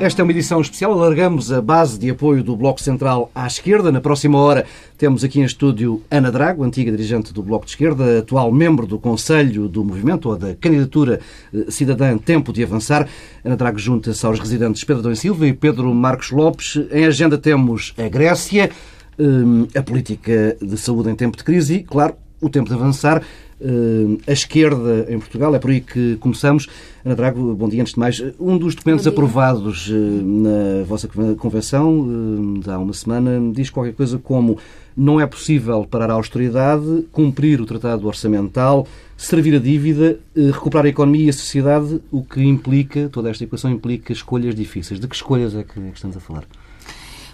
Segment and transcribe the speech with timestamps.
[0.00, 0.94] Esta é uma edição especial.
[0.94, 3.92] Alargamos a base de apoio do Bloco Central à esquerda.
[3.92, 4.64] Na próxima hora
[4.96, 8.98] temos aqui em estúdio Ana Drago, antiga dirigente do Bloco de Esquerda, atual membro do
[8.98, 11.20] Conselho do Movimento ou da candidatura
[11.52, 13.06] eh, cidadã Tempo de Avançar.
[13.44, 16.80] Ana Drago junta-se aos residentes Pedro Dom Silva e Pedro Marcos Lopes.
[16.90, 18.70] Em agenda temos a Grécia,
[19.18, 23.22] eh, a política de saúde em tempo de crise e, claro, o tempo de avançar.
[23.62, 25.54] Eh, a esquerda em Portugal.
[25.54, 26.66] É por aí que começamos.
[27.04, 28.22] Ana Drago, bom dia antes de mais.
[28.38, 34.18] Um dos documentos aprovados eh, na vossa convenção, eh, há uma semana, diz qualquer coisa
[34.18, 34.56] como
[34.96, 38.86] não é possível parar a austeridade, cumprir o tratado orçamental,
[39.16, 43.70] servir a dívida, recuperar a economia e a sociedade, o que implica, toda esta equação
[43.70, 44.98] implica escolhas difíceis.
[44.98, 46.44] De que escolhas é que estamos a falar?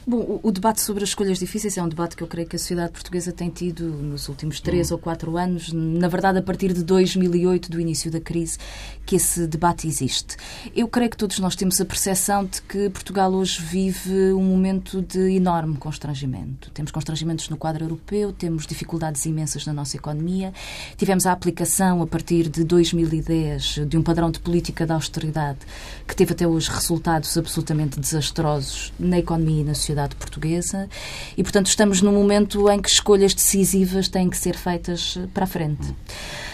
[0.08, 2.58] Bom, o debate sobre as escolhas difíceis é um debate que eu creio que a
[2.60, 6.84] sociedade portuguesa tem tido nos últimos três ou quatro anos, na verdade, a partir de
[6.84, 8.56] 2008, do início da crise,
[9.04, 10.36] que esse debate existe.
[10.76, 15.02] Eu creio que todos nós temos a percepção de que Portugal hoje vive um momento
[15.02, 16.70] de enorme constrangimento.
[16.70, 20.52] Temos constrangimentos no quadro europeu, temos dificuldades imensas na nossa economia,
[20.96, 25.58] tivemos a aplicação, a partir de 2010, de um padrão de política de austeridade
[26.06, 30.88] que teve até hoje resultados absolutamente desastrosos na economia e na sociedade sociedade portuguesa
[31.36, 35.46] e, portanto, estamos num momento em que escolhas decisivas têm que ser feitas para a
[35.46, 35.94] frente.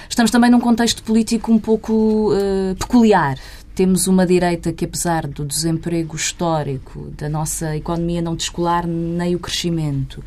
[0.08, 3.38] Estamos também num contexto político um pouco uh, peculiar.
[3.74, 9.38] Temos uma direita que, apesar do desemprego histórico, da nossa economia não descolar nem o
[9.38, 10.22] crescimento,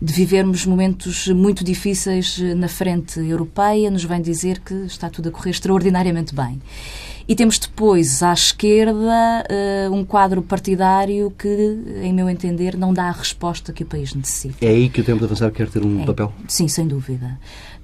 [0.00, 5.32] de vivermos momentos muito difíceis na frente europeia, nos vem dizer que está tudo a
[5.32, 6.60] correr extraordinariamente bem.
[7.28, 11.48] E temos depois, à esquerda, uh, um quadro partidário que,
[12.02, 14.64] em meu entender, não dá a resposta que o país necessita.
[14.64, 16.32] É aí que o Tempo de Avançar quer ter um é, papel?
[16.46, 17.36] Sim, sem dúvida.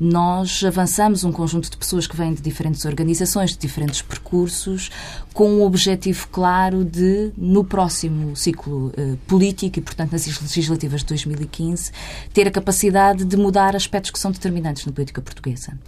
[0.04, 4.90] Nós avançamos um conjunto de pessoas que vêm de diferentes organizações, de diferentes percursos,
[5.32, 11.06] com um objetivo claro de, no próximo ciclo uh, político e, portanto, nas legislativas de
[11.06, 11.92] 2015,
[12.34, 15.78] ter a capacidade de mudar aspectos que são determinantes na política portuguesa.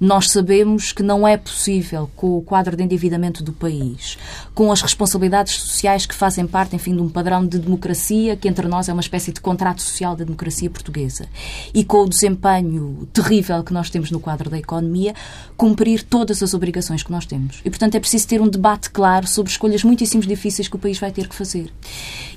[0.00, 4.16] Nós sabemos que não é possível, com o quadro de endividamento do país,
[4.54, 8.68] com as responsabilidades sociais que fazem parte, enfim, de um padrão de democracia, que entre
[8.68, 11.26] nós é uma espécie de contrato social da democracia portuguesa,
[11.74, 15.14] e com o desempenho terrível que nós temos no quadro da economia,
[15.56, 17.60] cumprir todas as obrigações que nós temos.
[17.64, 20.98] E, portanto, é preciso ter um debate claro sobre escolhas muitíssimo difíceis que o país
[20.98, 21.72] vai ter que fazer.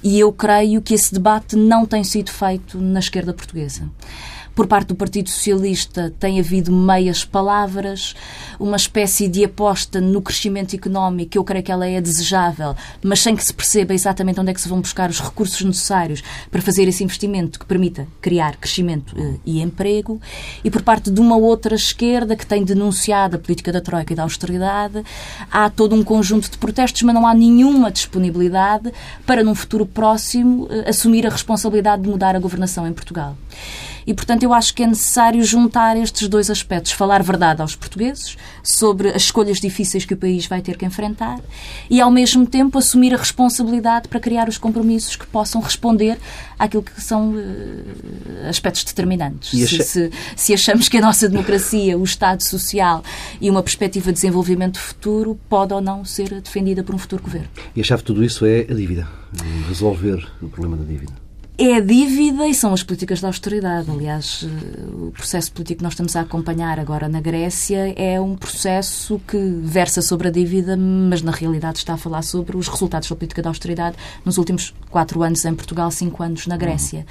[0.04, 3.90] E eu creio que esse debate não tem sido feito na esquerda portuguesa.
[4.58, 8.16] Por parte do Partido Socialista tem havido meias palavras,
[8.60, 13.36] uma espécie de aposta no crescimento económico, eu creio que ela é desejável, mas sem
[13.36, 16.88] que se perceba exatamente onde é que se vão buscar os recursos necessários para fazer
[16.88, 20.20] esse investimento que permita criar crescimento eh, e emprego.
[20.64, 24.16] E por parte de uma outra esquerda que tem denunciado a política da Troika e
[24.16, 25.04] da austeridade,
[25.52, 28.92] há todo um conjunto de protestos, mas não há nenhuma disponibilidade
[29.24, 33.38] para, num futuro próximo, eh, assumir a responsabilidade de mudar a governação em Portugal.
[34.08, 36.94] E, portanto, eu acho que é necessário juntar estes dois aspectos.
[36.94, 41.40] Falar verdade aos portugueses sobre as escolhas difíceis que o país vai ter que enfrentar
[41.90, 46.18] e, ao mesmo tempo, assumir a responsabilidade para criar os compromissos que possam responder
[46.58, 49.50] àquilo que são uh, aspectos determinantes.
[49.50, 53.04] Se, se, se, achamos que a nossa democracia, o Estado Social
[53.42, 57.50] e uma perspectiva de desenvolvimento futuro pode ou não ser defendida por um futuro governo.
[57.76, 59.08] E a chave de tudo isso é a dívida.
[59.68, 61.27] Resolver o problema da dívida
[61.60, 63.90] é a dívida e são as políticas de austeridade.
[63.90, 68.36] Aliás, eh, o processo político que nós estamos a acompanhar agora na Grécia é um
[68.36, 73.10] processo que versa sobre a dívida, mas na realidade está a falar sobre os resultados
[73.10, 77.08] da política de austeridade nos últimos quatro anos em Portugal, cinco anos na Grécia,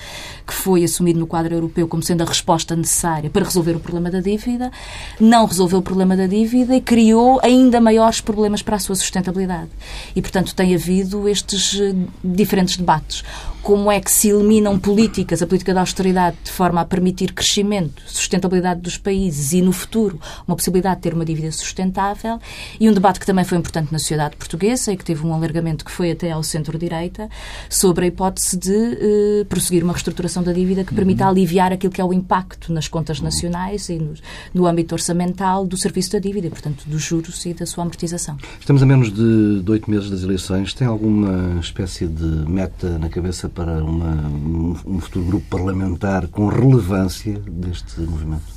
[0.46, 4.12] que foi assumido no quadro europeu como sendo a resposta necessária para resolver o problema
[4.12, 4.70] da dívida,
[5.18, 9.70] não resolveu o problema da dívida e criou ainda maiores problemas para a sua sustentabilidade.
[10.14, 13.24] E, portanto, tem havido estes eh, diferentes debates
[13.66, 18.02] como é que se eliminam políticas, a política da austeridade, de forma a permitir crescimento,
[18.06, 22.38] sustentabilidade dos países e, no futuro, uma possibilidade de ter uma dívida sustentável.
[22.78, 25.84] E um debate que também foi importante na sociedade portuguesa e que teve um alargamento
[25.84, 27.28] que foi até ao centro-direita
[27.68, 31.30] sobre a hipótese de eh, prosseguir uma reestruturação da dívida que permita uhum.
[31.30, 34.14] aliviar aquilo que é o impacto nas contas nacionais e no,
[34.54, 38.36] no âmbito orçamental do serviço da dívida, e, portanto, dos juros e da sua amortização.
[38.60, 40.74] Estamos a menos de oito meses das eleições.
[40.74, 47.38] Tem alguma espécie de meta na cabeça para uma, um futuro grupo parlamentar com relevância
[47.40, 48.56] deste movimento?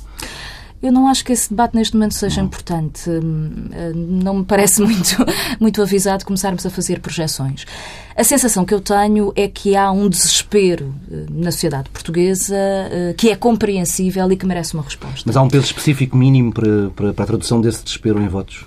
[0.82, 3.10] Eu não acho que esse debate neste momento seja importante.
[3.10, 5.16] Hum, não me parece muito,
[5.58, 7.66] muito avisado começarmos a fazer projeções.
[8.16, 13.14] A sensação que eu tenho é que há um desespero hum, na sociedade portuguesa hum,
[13.14, 15.22] que é compreensível e que merece uma resposta.
[15.26, 18.64] Mas há um peso específico mínimo para, para, para a tradução desse desespero em votos?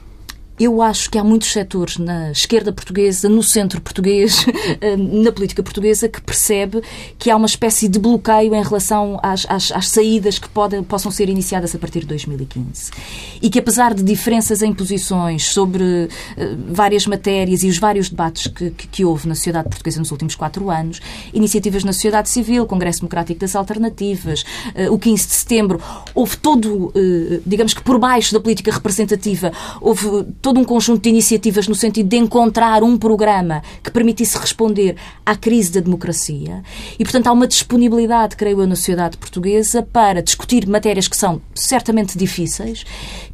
[0.59, 4.45] Eu acho que há muitos setores na esquerda portuguesa, no centro português,
[4.79, 6.81] eh, na política portuguesa, que percebe
[7.17, 11.11] que há uma espécie de bloqueio em relação às, às, às saídas que podem, possam
[11.11, 12.91] ser iniciadas a partir de 2015.
[13.41, 16.09] E que, apesar de diferenças em posições sobre uh,
[16.69, 20.35] várias matérias e os vários debates que, que, que, houve na sociedade portuguesa nos últimos
[20.35, 21.01] quatro anos,
[21.33, 24.43] iniciativas na sociedade civil, Congresso Democrático das Alternativas,
[24.75, 25.81] uh, o 15 de setembro,
[26.13, 26.93] houve todo,
[27.45, 29.51] digamos que por baixo da política representativa,
[29.81, 34.97] houve todo um conjunto de iniciativas no sentido de encontrar um programa que permitisse responder
[35.25, 36.61] à crise da democracia.
[36.99, 41.41] E, portanto, há uma disponibilidade, creio eu, na sociedade portuguesa para discutir matérias que são
[41.55, 42.83] certamente difíceis,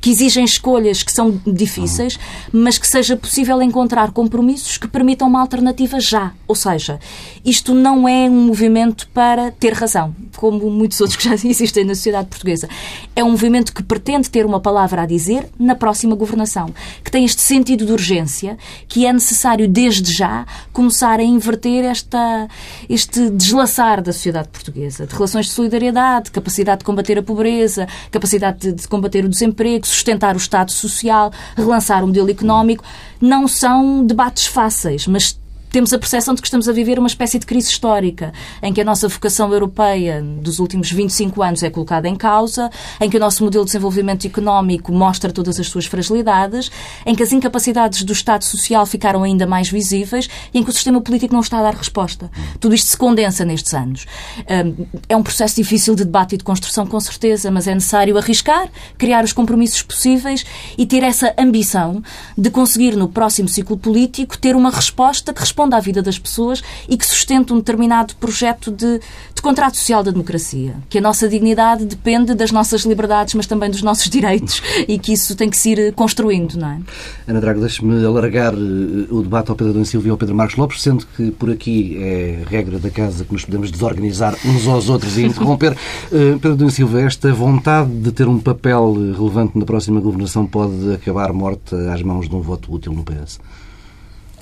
[0.01, 2.17] que exigem escolhas que são difíceis,
[2.51, 6.33] mas que seja possível encontrar compromissos que permitam uma alternativa já.
[6.47, 6.99] Ou seja,
[7.43, 11.95] isto não é um movimento para ter razão, como muitos outros que já existem na
[11.95, 12.69] sociedade portuguesa.
[13.15, 16.73] É um movimento que pretende ter uma palavra a dizer na próxima governação,
[17.03, 18.57] que tem este sentido de urgência,
[18.87, 22.47] que é necessário desde já começar a inverter esta,
[22.89, 28.59] este deslaçar da sociedade portuguesa, de relações de solidariedade, capacidade de combater a pobreza, capacidade
[28.59, 32.83] de, de combater o desemprego, sustentar o Estado social, relançar o modelo económico.
[33.21, 35.38] Não são debates fáceis, mas
[35.71, 38.81] temos a percepção de que estamos a viver uma espécie de crise histórica, em que
[38.81, 42.69] a nossa vocação europeia dos últimos 25 anos é colocada em causa,
[42.99, 46.71] em que o nosso modelo de desenvolvimento económico mostra todas as suas fragilidades,
[47.05, 50.73] em que as incapacidades do Estado Social ficaram ainda mais visíveis e em que o
[50.73, 52.31] sistema político não está a dar resposta.
[52.59, 54.05] Tudo isto se condensa nestes anos.
[54.39, 58.17] Hum, é um processo difícil de debate e de construção, com certeza, mas é necessário
[58.17, 60.43] arriscar, criar os compromissos possíveis
[60.77, 62.01] e ter essa ambição
[62.35, 66.17] de conseguir, no próximo ciclo político, ter uma resposta que responda responda à vida das
[66.17, 68.99] pessoas e que sustente um determinado projeto de,
[69.35, 70.75] de contrato social da democracia.
[70.87, 75.11] Que a nossa dignidade depende das nossas liberdades, mas também dos nossos direitos e que
[75.11, 76.79] isso tem que se ir construindo, não é?
[77.27, 80.55] Ana Drago, deixe-me alargar eh, o debate ao Pedro Dom Silva e ao Pedro Marcos
[80.55, 84.87] Lopes, sendo que por aqui é regra da casa que nos podemos desorganizar uns aos
[84.87, 85.75] outros e interromper.
[86.11, 90.93] Eh, Pedro Dom Silva, esta vontade de ter um papel relevante na próxima governação pode
[90.93, 93.39] acabar morta às mãos de um voto útil no PS?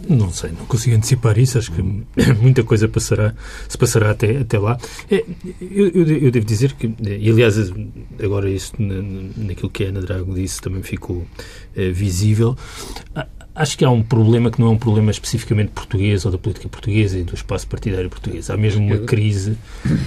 [0.07, 1.57] Não sei, não consigo antecipar isso.
[1.57, 1.81] Acho que
[2.41, 3.33] muita coisa passará,
[3.67, 4.77] se passará até, até lá.
[5.09, 5.23] É,
[5.61, 7.55] eu, eu, devo dizer que, e aliás,
[8.21, 11.25] agora isso naquilo que a Ana Drago disse também ficou
[11.75, 12.55] é, visível.
[13.57, 16.69] Acho que há um problema que não é um problema especificamente português ou da política
[16.69, 18.51] portuguesa e do espaço partidário português.
[18.51, 19.57] Há mesmo uma crise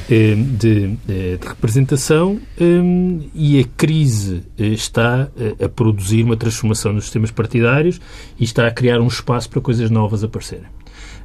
[0.09, 6.93] eh, de, de, representação eh, e a crise eh, está eh, a produzir uma transformação
[6.93, 8.01] nos sistemas partidários
[8.39, 10.69] e está a criar um espaço para coisas novas aparecerem.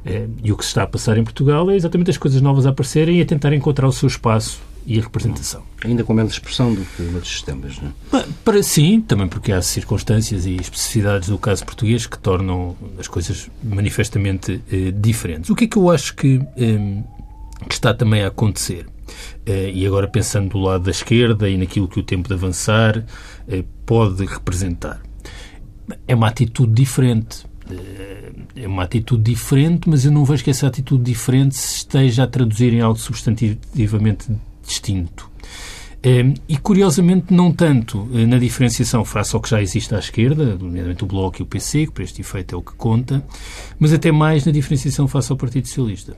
[0.04, 2.66] Eh, e o que se está a passar em Portugal é exatamente as coisas novas
[2.66, 5.62] a aparecerem e a tentar encontrar o seu espaço e a representação.
[5.84, 8.24] Ainda com menos expressão do que noutros sistemas, não é?
[8.44, 13.50] Para sim, também porque há circunstâncias e especificidades do caso português que tornam as coisas
[13.62, 15.50] manifestamente eh, diferentes.
[15.50, 17.02] O que é que eu acho que, eh,
[17.68, 18.86] que está também a acontecer?
[19.44, 23.04] Eh, e agora pensando do lado da esquerda e naquilo que o tempo de avançar
[23.48, 25.00] eh, pode representar.
[26.06, 30.66] É uma atitude diferente eh, é uma atitude diferente, mas eu não vejo que essa
[30.66, 34.30] atitude diferente se esteja a traduzir em algo substantivamente
[34.66, 35.30] distinto.
[36.02, 40.56] Ehm, e, curiosamente, não tanto eh, na diferenciação face ao que já existe à esquerda,
[40.56, 43.24] nomeadamente o Bloco e o PC, que para este efeito é o que conta,
[43.78, 46.16] mas até mais na diferenciação face ao Partido Socialista.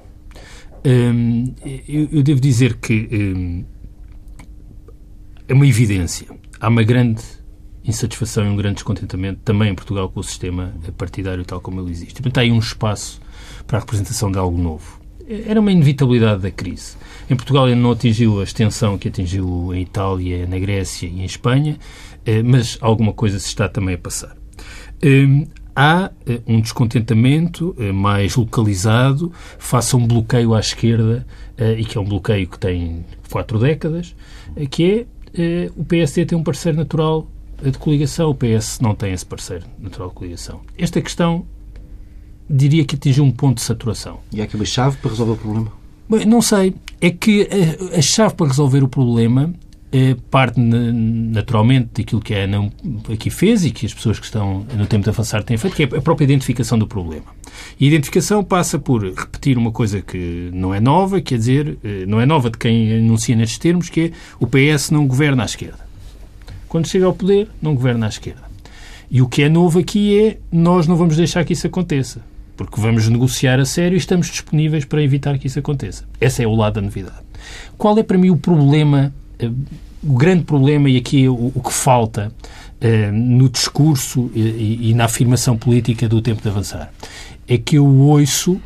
[0.85, 1.55] Ehm,
[1.89, 3.65] eu devo dizer que ehm,
[5.49, 6.27] é uma evidência.
[6.61, 7.23] Há uma grande
[7.83, 11.91] insatisfação e um grande descontentamento também em Portugal com o sistema partidário tal como ele
[11.91, 12.15] existe.
[12.15, 13.21] Portanto, há aí um espaço
[13.67, 15.01] para a representação de algo novo.
[15.27, 16.97] Era uma inevitabilidade da crise.
[17.31, 21.25] Em Portugal ainda não atingiu a extensão que atingiu em Itália, na Grécia e em
[21.25, 21.79] Espanha,
[22.25, 24.35] eh, mas alguma coisa se está também a passar.
[25.05, 31.27] Hum, há eh, um descontentamento eh, mais localizado face a um bloqueio à esquerda,
[31.77, 34.15] e que é um bloqueio que tem quatro décadas,
[34.71, 37.27] que é o PSD tem um parceiro natural
[37.61, 40.61] de coligação, o PS não tem esse parceiro natural de coligação.
[40.79, 41.45] Esta questão
[42.49, 44.21] diria que atingiu um ponto de saturação.
[44.33, 45.73] E há aqui uma chave para resolver o problema?
[46.09, 46.75] Bem, não sei.
[47.01, 47.49] É que
[47.93, 49.55] a, a chave para resolver o problema
[49.91, 52.71] é, parte naturalmente daquilo que a Ana
[53.13, 55.83] aqui fez e que as pessoas que estão no tempo de avançar têm feito, que
[55.85, 57.27] é a própria identificação do problema.
[57.81, 62.05] E a identificação passa por repetir uma coisa que não é nova, quer dizer, eh,
[62.07, 65.47] não é nova de quem anuncia nestes termos, que é o PS não governa à
[65.47, 65.89] esquerda.
[66.69, 68.43] Quando chega ao poder, não governa à esquerda.
[69.11, 72.21] E o que é novo aqui é nós não vamos deixar que isso aconteça
[72.59, 76.05] porque vamos negociar a sério e estamos disponíveis para evitar que isso aconteça.
[76.21, 77.17] Esse é o lado da novidade.
[77.79, 79.51] Qual é para mim o problema, eh,
[80.03, 82.31] o grande problema, e aqui o, o que falta
[83.13, 86.93] no discurso e, e na afirmação política do tempo de avançar.
[87.47, 88.61] É que eu ouço,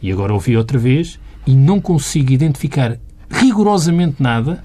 [0.00, 4.64] e agora ouvi outra vez, e não consigo identificar rigorosamente nada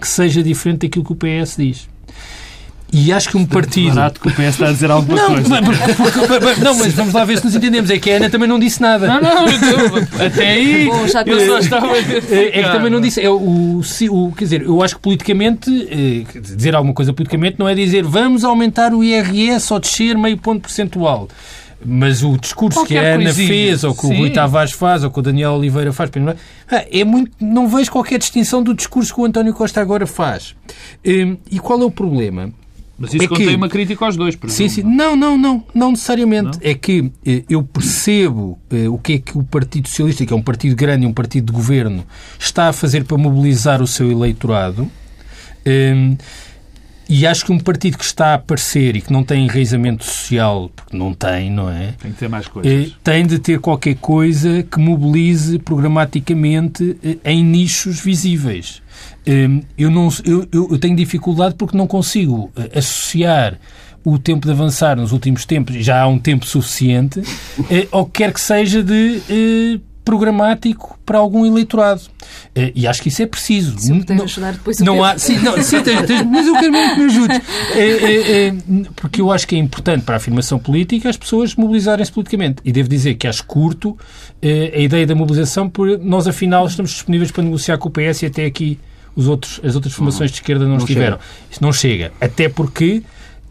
[0.00, 1.88] que seja diferente daquilo que o PS diz.
[2.92, 3.94] E acho que um partido.
[3.94, 5.48] Barato que o PS está a dizer alguma não, coisa.
[5.48, 7.88] Mas, porque, não, mas vamos lá ver se nos entendemos.
[7.88, 9.06] É que a Ana também não disse nada.
[9.06, 10.84] Não, não, eu, até aí.
[10.84, 13.18] Bom, já eu só estava a É, é que também não disse.
[13.22, 17.66] É o, o, quer dizer, eu acho que politicamente, é, dizer alguma coisa politicamente não
[17.66, 21.28] é dizer vamos aumentar o IRS ou descer meio ponto percentual.
[21.84, 23.48] Mas o discurso Qualquer que a Ana coisinha.
[23.48, 24.14] fez, ou que Sim.
[24.14, 26.10] o Rui Tavares faz, ou que o Daniel Oliveira faz,
[26.70, 30.54] é muito, não vejo qualquer distinção do discurso que o António Costa agora faz.
[31.04, 32.52] Hum, E qual é o problema?
[33.02, 34.82] Mas isso É que- contém uma crítica aos dois, Sim, sim.
[34.84, 35.64] Não, não, não.
[35.74, 36.58] Não necessariamente.
[36.62, 40.36] É que eh, eu percebo eh, o que é que o Partido Socialista, que é
[40.36, 42.04] um partido grande e um partido de governo,
[42.38, 44.88] está a fazer para mobilizar o seu eleitorado.
[45.66, 46.16] Hum,
[47.08, 50.70] e acho que um partido que está a aparecer e que não tem enraizamento social,
[50.74, 51.92] porque não tem, não é?
[52.00, 52.96] Tem que ter mais Eh, coisas.
[53.04, 58.80] tem de ter qualquer coisa que mobilize programaticamente eh, em nichos visíveis.
[59.26, 59.48] Eh,
[59.78, 63.58] Eu, não, eu, eu tenho dificuldade porque não consigo eh, associar
[64.04, 67.22] o tempo de avançar nos últimos tempos, e já há um tempo suficiente,
[67.70, 72.00] eh, ao que quer que seja de eh, programático para algum eleitorado.
[72.52, 73.78] Eh, E acho que isso é preciso.
[73.78, 76.94] Se Não- ajudar depois não há, sim, não, sim tens- tens- mas eu quero mesmo
[76.94, 77.40] que me ajudes.
[78.96, 82.56] Porque eu acho que é importante para a afirmação política as pessoas mobilizarem-se politicamente.
[82.64, 83.96] E devo dizer que acho curto
[84.42, 88.26] a ideia da mobilização, por nós afinal estamos disponíveis para negociar com o PS e
[88.26, 88.78] até aqui
[89.14, 91.18] os outros, as outras formações de esquerda não, Não estiveram.
[91.50, 92.12] Isso não chega.
[92.20, 93.02] Até porque,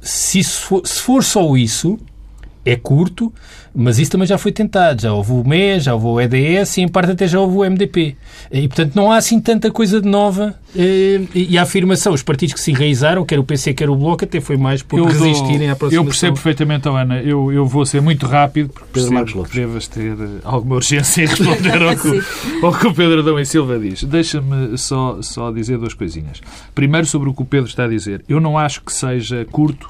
[0.01, 1.99] se, for, se for só isso,
[2.63, 3.33] é curto,
[3.73, 5.01] mas isso também já foi tentado.
[5.01, 7.61] Já houve o MES, já houve o EDS e, em parte, até já houve o
[7.63, 8.15] MDP.
[8.51, 10.53] E, portanto, não há assim tanta coisa de nova.
[10.75, 14.23] eh, E a afirmação, os partidos que se enraizaram, quer o PC, quer o Bloco,
[14.25, 16.03] até foi mais por Eu dou- resistirem à aproximação.
[16.03, 17.19] Eu percebo perfeitamente, oh, Ana.
[17.21, 20.75] Eu, eu vou ser muito rápido, porque Pedro Marcos percebo que devas ter eh, alguma
[20.75, 22.21] urgência em responder ao, que,
[22.65, 24.03] ao que o Pedro Adão e Silva diz.
[24.03, 26.41] Deixa-me só, só dizer duas coisinhas.
[26.75, 28.23] Primeiro, sobre o que o Pedro está a dizer.
[28.29, 29.89] Eu não acho que seja curto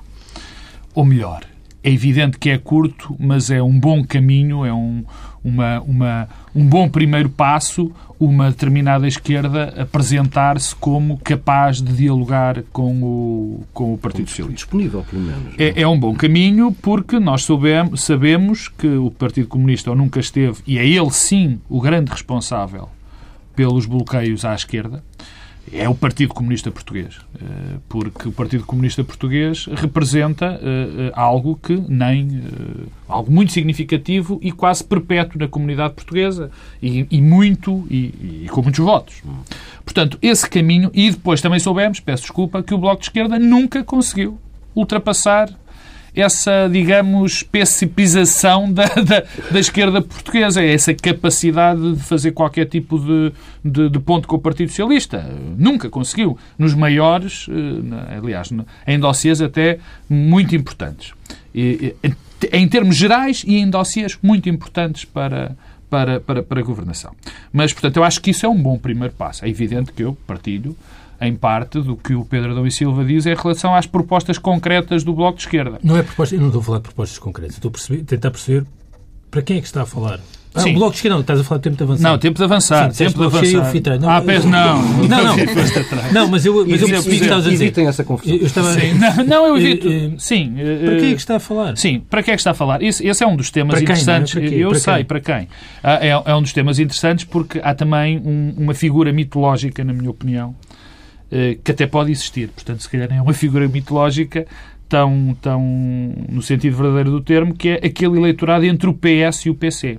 [0.96, 1.42] ou melhor.
[1.84, 5.04] É evidente que é curto, mas é um bom caminho, é um,
[5.44, 13.02] uma, uma, um bom primeiro passo uma determinada esquerda apresentar-se como capaz de dialogar com
[13.02, 14.58] o, com o Partido Socialista.
[14.58, 15.56] Disponível, pelo menos.
[15.58, 20.20] É, é um bom caminho porque nós soubemos, sabemos que o Partido Comunista ou nunca
[20.20, 22.90] esteve, e é ele sim o grande responsável
[23.56, 25.04] pelos bloqueios à esquerda,
[25.74, 27.18] é o Partido Comunista Português.
[27.36, 32.44] Eh, Porque o Partido Comunista Português representa eh, eh, algo que nem.
[33.08, 36.52] algo muito significativo e quase perpétuo na comunidade portuguesa.
[36.82, 37.86] E, e muito.
[37.90, 39.24] E, e com muitos votos.
[39.86, 40.92] Portanto, esse caminho.
[40.94, 44.38] E depois também soubemos, peço desculpa, que o Bloco de Esquerda nunca conseguiu
[44.76, 45.50] ultrapassar
[46.16, 53.32] essa, digamos, pessipização da, da, da esquerda portuguesa, essa capacidade de fazer qualquer tipo de,
[53.64, 55.26] de, de ponto com o Partido Socialista.
[55.58, 56.38] Nunca conseguiu.
[56.58, 58.50] Nos maiores, eh, aliás,
[58.86, 61.14] em dossiês até muito importantes.
[61.56, 61.96] E,
[62.52, 65.56] em termos gerais e em dossiês muito importantes para,
[65.90, 67.14] para, para, para a governação.
[67.54, 69.46] Mas, portanto, eu acho que isso é um bom primeiro passo.
[69.46, 70.76] É evidente que eu partilho
[71.22, 75.04] em parte do que o Pedro Adão e Silva diz em relação às propostas concretas
[75.04, 75.80] do Bloco de Esquerda.
[75.84, 77.56] Não é proposta, eu não estou a falar de propostas concretas.
[77.56, 78.66] Estou a perceber, tentar perceber
[79.30, 80.20] para quem é que está a falar.
[80.54, 80.72] Ah, Sim.
[80.72, 82.10] o Bloco de Esquerda não, estás a falar de tempo de avançar.
[82.12, 82.92] Não, tempo de avançar.
[82.92, 84.00] Sim, tempo de avançar.
[84.02, 84.82] Não, ah, pés não.
[85.08, 85.36] Não, não.
[86.12, 87.64] Não, mas eu, mas eu percebi o que estavas a dizer.
[87.66, 88.36] Evitem essa confusão.
[88.36, 88.74] Eu estava...
[88.74, 89.88] Sim, não, não, eu evito.
[89.88, 90.54] Eh, eh, Sim.
[90.58, 91.78] eh, Para quem é que está a falar?
[91.78, 92.82] Sim, para quem é que está a falar?
[92.84, 94.36] Esse, esse é um dos temas Para quem, interessantes.
[94.36, 94.46] não é?
[94.46, 94.62] Para quê?
[94.66, 95.06] Eu Para sei quem?
[95.06, 95.48] para quem.
[95.82, 99.94] Ah, É, é um dos temas interessantes porque há também um- uma figura mitológica, na
[99.94, 100.71] minha opinião, eh,
[101.64, 102.50] que até pode existir.
[102.50, 104.46] Portanto, se calhar é uma figura mitológica
[104.92, 105.62] tão, tão
[106.28, 109.98] no sentido verdadeiro do termo, que é aquele eleitorado entre o PS e o PC.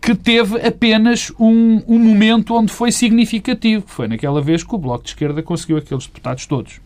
[0.00, 4.78] Que teve apenas um, um momento onde foi significativo, que foi naquela vez que o
[4.78, 6.80] Bloco de Esquerda conseguiu aqueles deputados todos.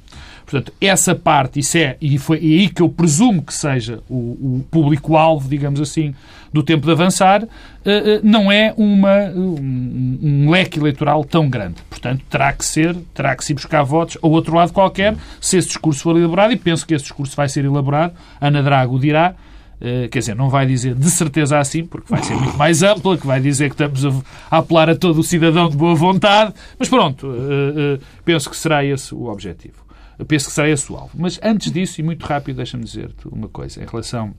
[0.46, 4.14] Portanto, essa parte, isso é, e foi e aí que eu presumo que seja o,
[4.14, 6.14] o público-alvo, digamos assim,
[6.52, 7.48] do tempo de avançar, eh,
[7.84, 11.82] eh, não é uma, um, um leque eleitoral tão grande.
[11.90, 15.66] Portanto, terá que ser, terá que se buscar votos ao outro lado qualquer, se esse
[15.66, 19.34] discurso for elaborado, e penso que esse discurso vai ser elaborado, Ana Drago dirá,
[19.80, 23.18] eh, quer dizer, não vai dizer de certeza assim, porque vai ser muito mais ampla,
[23.18, 24.06] que vai dizer que estamos
[24.50, 28.56] a, apelar a todo o cidadão de boa vontade, mas pronto, eh, eh, penso que
[28.56, 29.85] será esse o objetivo.
[30.24, 31.10] Penso que será esse o alvo.
[31.14, 34.34] Mas antes disso, e muito rápido, deixa-me dizer-te uma coisa, em relação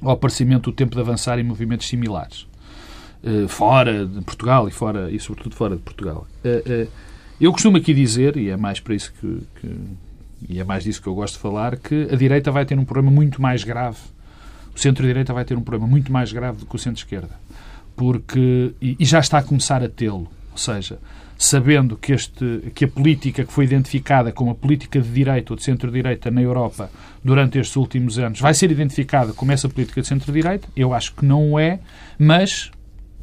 [0.00, 2.46] ao aparecimento do tempo de avançar em movimentos similares,
[3.22, 6.26] eh, fora de Portugal e, fora, e sobretudo fora de Portugal.
[6.44, 6.86] Eh, eh,
[7.40, 9.68] eu costumo aqui dizer, e é mais para isso que, que
[10.48, 12.84] e é mais disso que eu gosto de falar, que a direita vai ter um
[12.84, 13.98] problema muito mais grave.
[14.74, 17.40] O centro-direita vai ter um problema muito mais grave do que o centro-esquerda.
[17.94, 20.28] Porque, e já está a começar a tê-lo.
[20.52, 20.98] Ou seja,
[21.36, 25.56] sabendo que, este, que a política que foi identificada como a política de direita ou
[25.56, 26.90] de centro-direita na Europa
[27.24, 31.24] durante estes últimos anos vai ser identificada como essa política de centro-direita, eu acho que
[31.24, 31.80] não é,
[32.18, 32.70] mas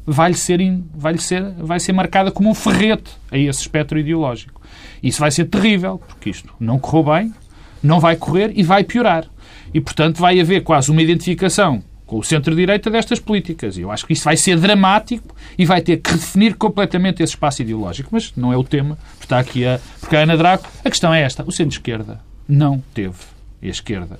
[0.04, 0.60] vai ser,
[0.94, 4.60] vai ser, vai ser marcada como um ferrete a esse espectro ideológico.
[5.02, 7.34] Isso vai ser terrível, porque isto não correu bem,
[7.82, 9.24] não vai correr e vai piorar.
[9.72, 13.76] E, portanto, vai haver quase uma identificação com o centro-direita destas políticas.
[13.76, 17.34] E eu acho que isso vai ser dramático e vai ter que redefinir completamente esse
[17.34, 18.08] espaço ideológico.
[18.10, 20.68] Mas não é o tema, está aqui a, porque a Ana Draco.
[20.84, 23.14] A questão é esta: o centro-esquerda não teve
[23.62, 24.18] a esquerda.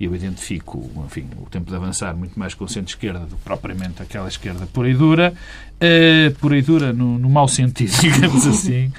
[0.00, 3.42] E eu identifico, enfim, o tempo de avançar muito mais com o centro-esquerda do que
[3.44, 8.44] propriamente aquela esquerda pura e dura, uh, pura e dura no, no mau sentido, digamos
[8.48, 8.92] assim,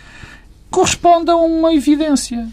[0.70, 2.48] corresponde a uma evidência.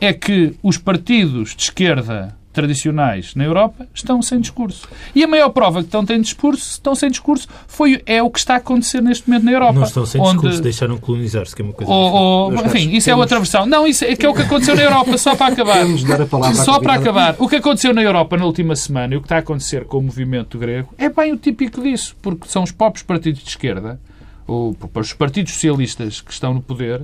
[0.00, 4.88] É que os partidos de esquerda tradicionais na Europa estão sem discurso.
[5.14, 8.38] E a maior prova que estão sem discurso, estão sem discurso foi, é o que
[8.38, 9.74] está a acontecer neste momento na Europa.
[9.74, 10.32] Não estão sem onde...
[10.32, 13.66] discurso, deixaram colonizar-se, que é uma coisa ou, ou, Enfim, isso é outra versão.
[13.66, 15.84] Não, isso é, que é o que aconteceu na Europa, só para acabar.
[16.54, 17.36] só para acabar.
[17.38, 19.98] O que aconteceu na Europa na última semana e o que está a acontecer com
[19.98, 24.00] o movimento grego é bem o típico disso, porque são os próprios partidos de esquerda,
[24.46, 27.02] ou os partidos socialistas que estão no poder,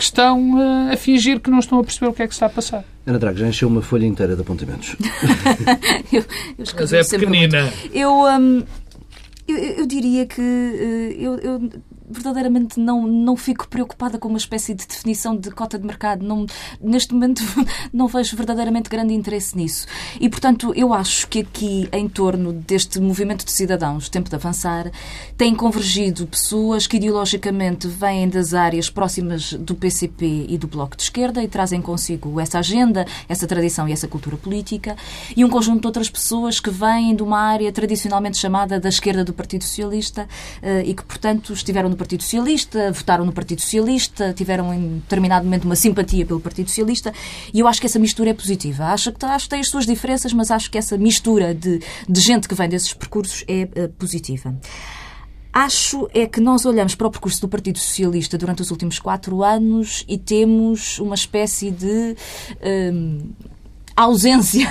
[0.00, 2.46] que estão uh, a fingir que não estão a perceber o que é que está
[2.46, 2.82] a passar.
[3.06, 4.96] Ana Drago, já encheu uma folha inteira de apontamentos.
[6.10, 6.24] eu,
[6.58, 7.70] eu Mas é pequenina.
[7.92, 8.62] Eu, um,
[9.46, 11.70] eu, eu, diria que uh, eu, eu
[12.10, 16.26] verdadeiramente não, não fico preocupada com uma espécie de definição de cota de mercado.
[16.26, 16.44] Não,
[16.80, 17.42] neste momento
[17.92, 19.86] não vejo verdadeiramente grande interesse nisso.
[20.20, 24.90] E, portanto, eu acho que aqui, em torno deste movimento de cidadãos, tempo de avançar,
[25.36, 31.02] têm convergido pessoas que ideologicamente vêm das áreas próximas do PCP e do Bloco de
[31.04, 34.96] Esquerda e trazem consigo essa agenda, essa tradição e essa cultura política,
[35.36, 39.24] e um conjunto de outras pessoas que vêm de uma área tradicionalmente chamada da esquerda
[39.24, 40.28] do Partido Socialista
[40.62, 45.44] eh, e que, portanto, estiveram no Partido Socialista, votaram no Partido Socialista, tiveram em determinado
[45.44, 47.12] momento uma simpatia pelo Partido Socialista
[47.52, 48.86] e eu acho que essa mistura é positiva.
[48.86, 52.20] Acho que, acho que tem as suas diferenças, mas acho que essa mistura de, de
[52.20, 54.56] gente que vem desses percursos é uh, positiva.
[55.52, 59.42] Acho é que nós olhamos para o percurso do Partido Socialista durante os últimos quatro
[59.42, 62.16] anos e temos uma espécie de.
[62.92, 63.32] Um,
[64.02, 64.66] ausência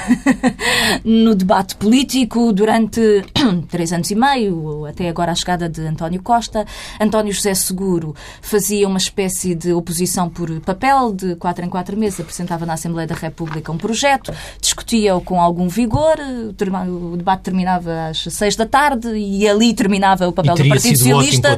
[1.06, 3.00] no debate político durante
[3.70, 6.66] três anos e meio, até agora a chegada de António Costa.
[7.00, 12.20] António José Seguro fazia uma espécie de oposição por papel, de quatro em quatro meses,
[12.20, 16.16] apresentava na Assembleia da República um projeto, discutia-o com algum vigor,
[16.50, 21.58] o debate terminava às seis da tarde e ali terminava o papel do Partido Socialista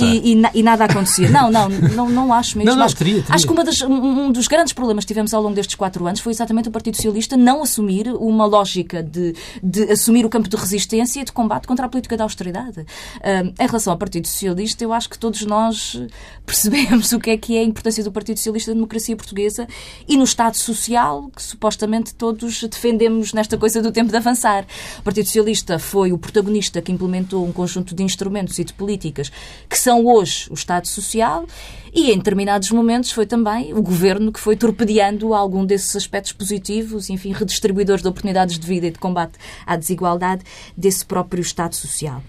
[0.00, 1.28] e, e, e, nada acontecia.
[1.28, 2.70] Não, não, não, não acho mesmo.
[2.70, 3.34] Não, não, teria, teria.
[3.34, 6.32] Acho que das, um dos grandes problemas que tivemos ao longo destes quatro anos foi
[6.32, 10.56] exatamente o Partido Socialista Socialista não assumir uma lógica de, de assumir o campo de
[10.56, 12.80] resistência e de combate contra a política da austeridade.
[12.80, 16.00] Uh, em relação ao Partido Socialista, eu acho que todos nós
[16.46, 19.66] percebemos o que é que é a importância do Partido Socialista na democracia portuguesa
[20.08, 24.66] e no Estado Social, que supostamente todos defendemos nesta coisa do tempo de avançar.
[24.98, 29.30] O Partido Socialista foi o protagonista que implementou um conjunto de instrumentos e de políticas
[29.68, 31.46] que são hoje o Estado Social
[31.92, 36.89] e, em determinados momentos, foi também o governo que foi torpedeando algum desses aspectos positivos,
[37.10, 40.42] enfim, redistribuidores de oportunidades de vida e de combate à desigualdade
[40.76, 42.22] desse próprio Estado Social.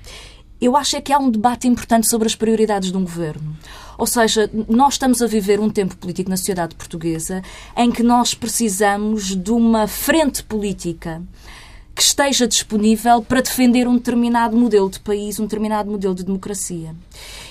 [0.62, 3.58] Eu acho é que há um debate importante sobre as prioridades de um governo.
[3.98, 7.42] Ou seja, nós estamos a viver um tempo político na sociedade portuguesa
[7.76, 11.22] em que nós precisamos de uma frente política
[11.96, 16.96] que esteja disponível para defender um determinado modelo de país, um determinado modelo de democracia.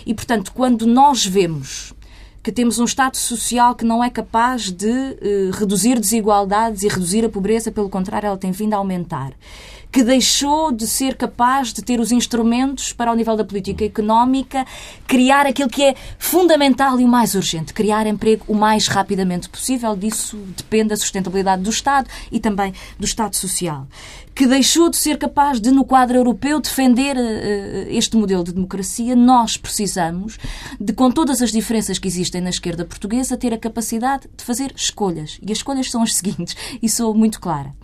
[0.07, 1.93] E, portanto, quando nós vemos
[2.43, 7.25] que temos um Estado social que não é capaz de uh, reduzir desigualdades e reduzir
[7.25, 9.33] a pobreza, pelo contrário, ela tem vindo a aumentar
[9.93, 14.65] que deixou de ser capaz de ter os instrumentos para, ao nível da política económica,
[15.07, 19.97] criar aquilo que é fundamental e o mais urgente, criar emprego o mais rapidamente possível.
[19.97, 23.87] Disso depende a sustentabilidade do Estado e também do Estado Social.
[24.41, 29.15] Que deixou de ser capaz de, no quadro europeu, defender uh, este modelo de democracia.
[29.15, 30.39] Nós precisamos
[30.81, 34.73] de, com todas as diferenças que existem na esquerda portuguesa, ter a capacidade de fazer
[34.75, 35.39] escolhas.
[35.47, 37.75] E as escolhas são as seguintes, e sou muito clara.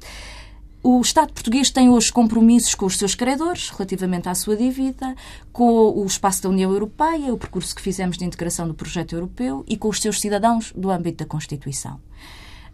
[0.82, 5.14] O Estado português tem hoje compromissos com os seus credores relativamente à sua dívida,
[5.52, 9.62] com o espaço da União Europeia, o percurso que fizemos de integração do projeto europeu
[9.68, 12.00] e com os seus cidadãos do âmbito da Constituição.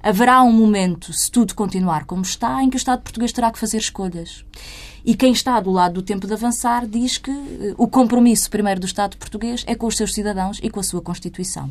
[0.03, 3.59] Haverá um momento, se tudo continuar como está, em que o Estado português terá que
[3.59, 4.45] fazer escolhas.
[5.05, 8.81] E quem está do lado do tempo de avançar diz que eh, o compromisso primeiro
[8.81, 11.71] do Estado português é com os seus cidadãos e com a sua Constituição.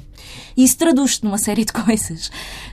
[0.55, 2.29] E isso traduz-se numa série de coisas.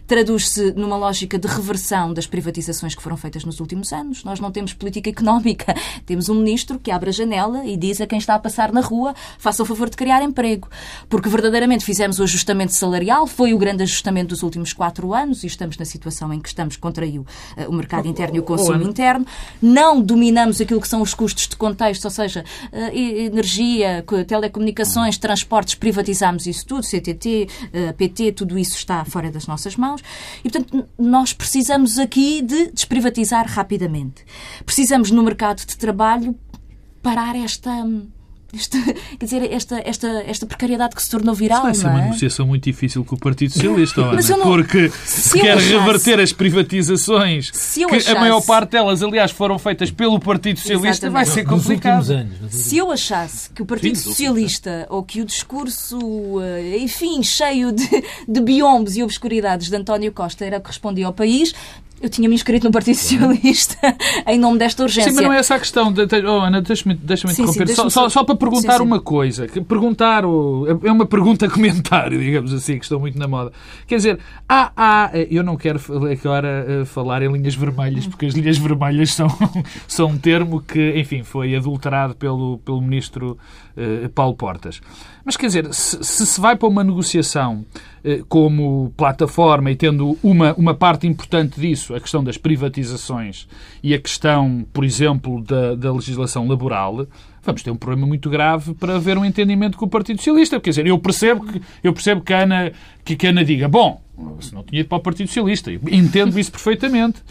[0.06, 4.24] Traduz-se numa lógica de reversão das privatizações que foram feitas nos últimos anos.
[4.24, 5.74] Nós não temos política económica.
[6.06, 8.80] Temos um ministro que abre a janela e diz a quem está a passar na
[8.80, 10.68] rua faça o favor de criar emprego.
[11.08, 15.46] Porque verdadeiramente fizemos o ajustamento salarial, foi o grande ajustamento dos últimos quatro anos e
[15.46, 19.26] estamos na situação em que estamos, contraiu uh, o mercado interno e o consumo interno.
[19.60, 25.74] Não dominamos aquilo que são os custos de contexto, ou seja, uh, energia, telecomunicações, transportes,
[25.74, 27.48] privatizamos isso tudo, CTT,
[27.96, 30.02] PT, tudo isso está fora das nossas mãos.
[30.44, 34.24] E, portanto, nós precisamos aqui de desprivatizar rapidamente.
[34.64, 36.34] Precisamos, no mercado de trabalho,
[37.02, 37.84] parar esta
[38.52, 38.80] este,
[39.18, 41.58] quer dizer, esta, esta, esta precariedade que se tornou viral.
[41.58, 42.04] Isso vai ser não uma é?
[42.04, 46.20] negociação muito difícil com o Partido Socialista, Ana, não- porque se se quer achasse- reverter
[46.20, 50.58] as privatizações, Se eu que achasse- a maior parte delas, aliás, foram feitas pelo Partido
[50.58, 52.10] Socialista, vai ser complicado.
[52.10, 52.54] anos.
[52.54, 57.72] Se eu achasse que o Partido Sim, Socialista ou que o discurso, eh, enfim, cheio
[57.72, 57.86] de,
[58.26, 61.54] de biombes e obscuridades de António Costa era o que respondia ao país,
[62.00, 63.76] eu tinha-me inscrito no Partido Socialista
[64.26, 65.10] em nome desta urgência.
[65.10, 65.92] Sim, mas não é essa a questão.
[65.92, 67.68] De, oh, Ana, deixa-me deixa interromper.
[67.68, 68.84] sim, só, só, só- para perguntar Sim, sim.
[68.84, 69.46] uma coisa.
[69.46, 73.52] Perguntar é uma pergunta-comentário, digamos assim, que estou muito na moda.
[73.86, 75.80] Quer dizer, há, há, eu não quero
[76.12, 79.28] agora eh, falar em linhas vermelhas, porque as linhas vermelhas são,
[79.86, 83.38] são um termo que, enfim, foi adulterado pelo, pelo ministro
[83.76, 84.80] eh, Paulo Portas.
[85.24, 87.64] Mas quer dizer, se, se se vai para uma negociação
[88.04, 93.48] eh, como plataforma e tendo uma, uma parte importante disso, a questão das privatizações
[93.82, 97.06] e a questão, por exemplo, da, da legislação laboral,
[97.42, 100.60] vamos ter um problema muito grave para haver um entendimento com o Partido Socialista.
[100.60, 102.72] Quer dizer, eu percebo que, eu percebo que, a Ana,
[103.04, 104.02] que, que a Ana diga, bom,
[104.40, 107.22] se não tinha ido para o Partido Socialista, entendo isso perfeitamente.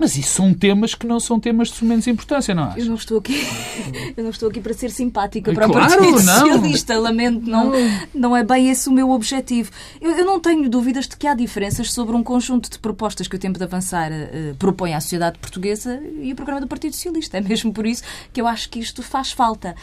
[0.00, 2.86] Mas isso são temas que não são temas de sumenos importância, não Eu achas?
[2.86, 3.38] não estou aqui,
[4.16, 6.40] eu não estou aqui para ser simpática para claro, o Partido não.
[6.40, 7.70] Socialista, lamento, não,
[8.14, 9.70] não é bem esse o meu objetivo.
[10.00, 13.36] Eu, eu não tenho dúvidas de que há diferenças sobre um conjunto de propostas que
[13.36, 17.36] o Tempo de Avançar eh, propõe à sociedade portuguesa e o programa do Partido Socialista.
[17.36, 19.76] É mesmo por isso que eu acho que isto faz falta.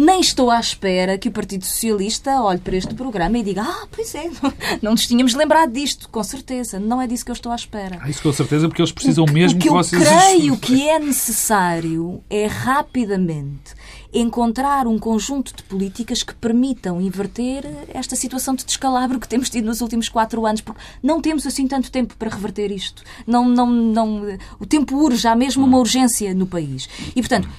[0.00, 3.86] Nem estou à espera que o Partido Socialista olhe para este programa e diga ah,
[3.90, 6.80] pois é, não, não nos tínhamos lembrado disto, com certeza.
[6.80, 7.98] Não é disso que eu estou à espera.
[8.00, 10.02] Ah, isso com certeza, porque eles precisam mesmo o que eu vocês...
[10.02, 13.74] creio que é necessário é rapidamente
[14.10, 19.66] encontrar um conjunto de políticas que permitam inverter esta situação de descalabro que temos tido
[19.66, 23.02] nos últimos quatro anos, porque não temos assim tanto tempo para reverter isto.
[23.26, 26.88] Não, não, não, o tempo urge, há mesmo uma urgência no país.
[27.14, 27.50] E, portanto,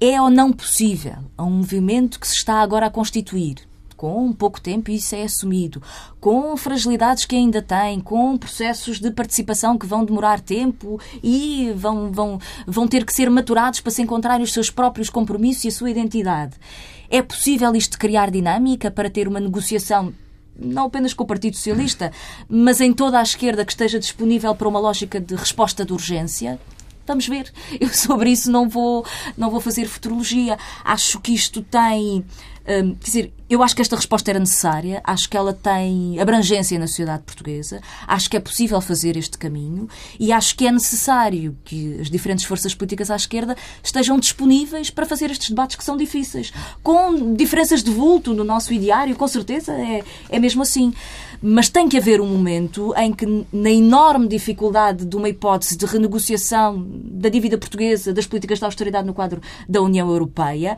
[0.00, 3.56] é ou não possível a um movimento que se está agora a constituir,
[3.96, 5.82] com pouco tempo, isso é assumido,
[6.20, 12.12] com fragilidades que ainda tem, com processos de participação que vão demorar tempo e vão,
[12.12, 15.72] vão, vão ter que ser maturados para se encontrarem os seus próprios compromissos e a
[15.72, 16.54] sua identidade.
[17.10, 20.14] É possível isto criar dinâmica para ter uma negociação
[20.60, 22.12] não apenas com o Partido Socialista,
[22.48, 26.58] mas em toda a esquerda que esteja disponível para uma lógica de resposta de urgência?
[27.08, 27.50] Vamos ver.
[27.80, 29.04] Eu sobre isso não vou,
[29.36, 30.58] não vou fazer futurologia.
[30.84, 32.24] Acho que isto tem.
[32.66, 36.78] hum, quer dizer, eu acho que esta resposta era necessária, acho que ela tem abrangência
[36.78, 39.88] na sociedade portuguesa, acho que é possível fazer este caminho
[40.20, 45.06] e acho que é necessário que as diferentes forças políticas à esquerda estejam disponíveis para
[45.06, 46.52] fazer estes debates que são difíceis.
[46.82, 50.92] Com diferenças de vulto no nosso ideário, com certeza é, é mesmo assim.
[51.40, 55.86] Mas tem que haver um momento em que, na enorme dificuldade de uma hipótese de
[55.86, 60.76] renegociação da dívida portuguesa, das políticas de austeridade no quadro da União Europeia,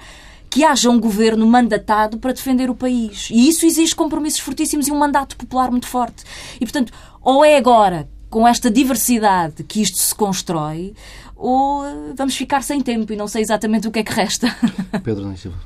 [0.51, 3.29] que haja um governo mandatado para defender o país.
[3.31, 6.25] E isso exige compromissos fortíssimos e um mandato popular muito forte.
[6.57, 6.93] E, portanto,
[7.23, 10.93] ou é agora, com esta diversidade, que isto se constrói,
[11.37, 14.55] ou eh, vamos ficar sem tempo e não sei exatamente o que é que resta.
[15.03, 15.57] Pedro Silva.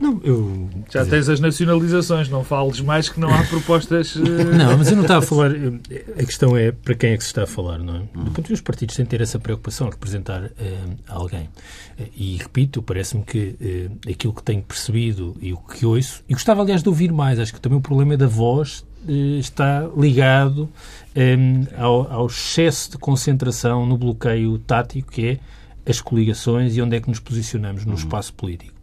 [0.00, 0.68] Não, eu.
[0.90, 4.14] Já tens as nacionalizações, não fales mais que não há propostas.
[4.16, 5.50] eh, Não, mas eu não estava a falar.
[5.50, 7.98] A questão é para quem é que se está a falar, não é?
[7.98, 11.48] Do ponto de vista dos partidos têm de ter essa preocupação de representar eh, alguém.
[11.98, 16.32] Eh, E repito, parece-me que eh, aquilo que tenho percebido e o que ouço, e
[16.32, 20.68] gostava, aliás, de ouvir mais, acho que também o problema da voz eh, está ligado
[21.14, 21.36] eh,
[21.76, 25.38] ao, ao excesso de concentração no bloqueio tático que é
[25.90, 28.77] as coligações e onde é que nos posicionamos no espaço político.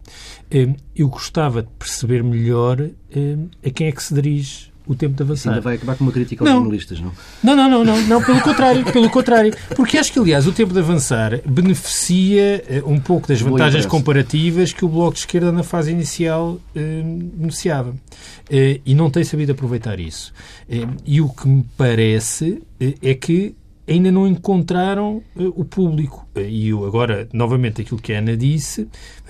[0.51, 5.15] Eh, Eu gostava de perceber melhor eh, a quem é que se dirige o tempo
[5.15, 5.49] de avançar.
[5.49, 6.60] Ainda vai acabar com uma crítica aos Não.
[6.60, 7.12] jornalistas, não?
[7.43, 9.51] Não, não, não, não, não, pelo contrário, pelo contrário.
[9.75, 14.71] Porque acho que, aliás, o tempo de avançar beneficia eh, um pouco das vantagens comparativas
[14.71, 17.01] que o Bloco de Esquerda na fase inicial eh,
[17.34, 17.95] beneficiava.
[18.49, 20.31] Eh, e não tem sabido aproveitar isso.
[20.69, 23.55] Eh, e o que me parece eh, é que
[23.88, 26.28] ainda não encontraram uh, o público.
[26.36, 28.88] Uh, e eu, agora, novamente, aquilo que a Ana disse,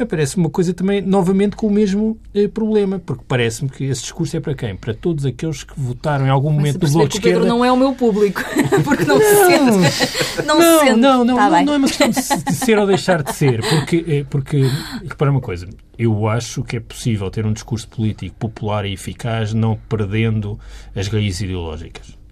[0.09, 4.37] parece uma coisa também, novamente, com o mesmo uh, problema, porque parece-me que esse discurso
[4.37, 4.75] é para quem?
[4.75, 7.39] Para todos aqueles que votaram em algum momento do Bloco de Esquerda.
[7.39, 8.41] o Pedro não é o meu público,
[8.83, 10.45] porque não, não se sente.
[10.45, 10.99] Não, não, se sente.
[10.99, 13.61] não, não, tá não, não, é uma questão de, de, ser ou deixar de ser,
[13.61, 14.61] porque, porque
[15.03, 19.53] repara uma coisa, eu acho que é possível ter um discurso político popular e eficaz
[19.53, 20.57] não perdendo
[20.95, 22.24] as raízes ideológicas.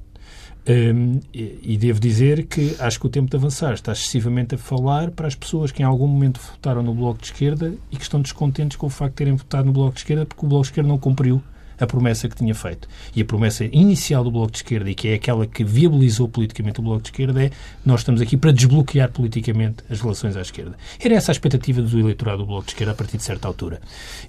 [0.65, 5.11] Um, e, devo dizer que acho que o tempo de avançar está excessivamente a falar
[5.11, 8.21] para as pessoas que em algum momento votaram no Bloco de Esquerda e que estão
[8.21, 10.69] descontentes com o facto de terem votado no Bloco de Esquerda porque o Bloco de
[10.69, 11.43] Esquerda não cumpriu
[11.79, 12.87] a promessa que tinha feito.
[13.15, 16.79] E a promessa inicial do Bloco de Esquerda, e que é aquela que viabilizou politicamente
[16.79, 17.51] o Bloco de Esquerda, é
[17.85, 20.77] nós estamos aqui para desbloquear politicamente as relações à esquerda.
[20.99, 23.81] Era essa a expectativa do eleitorado do Bloco de Esquerda a partir de certa altura.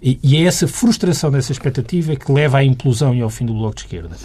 [0.03, 3.55] E, e é essa frustração dessa expectativa que leva à implosão e ao fim do
[3.55, 4.17] Bloco de Esquerda.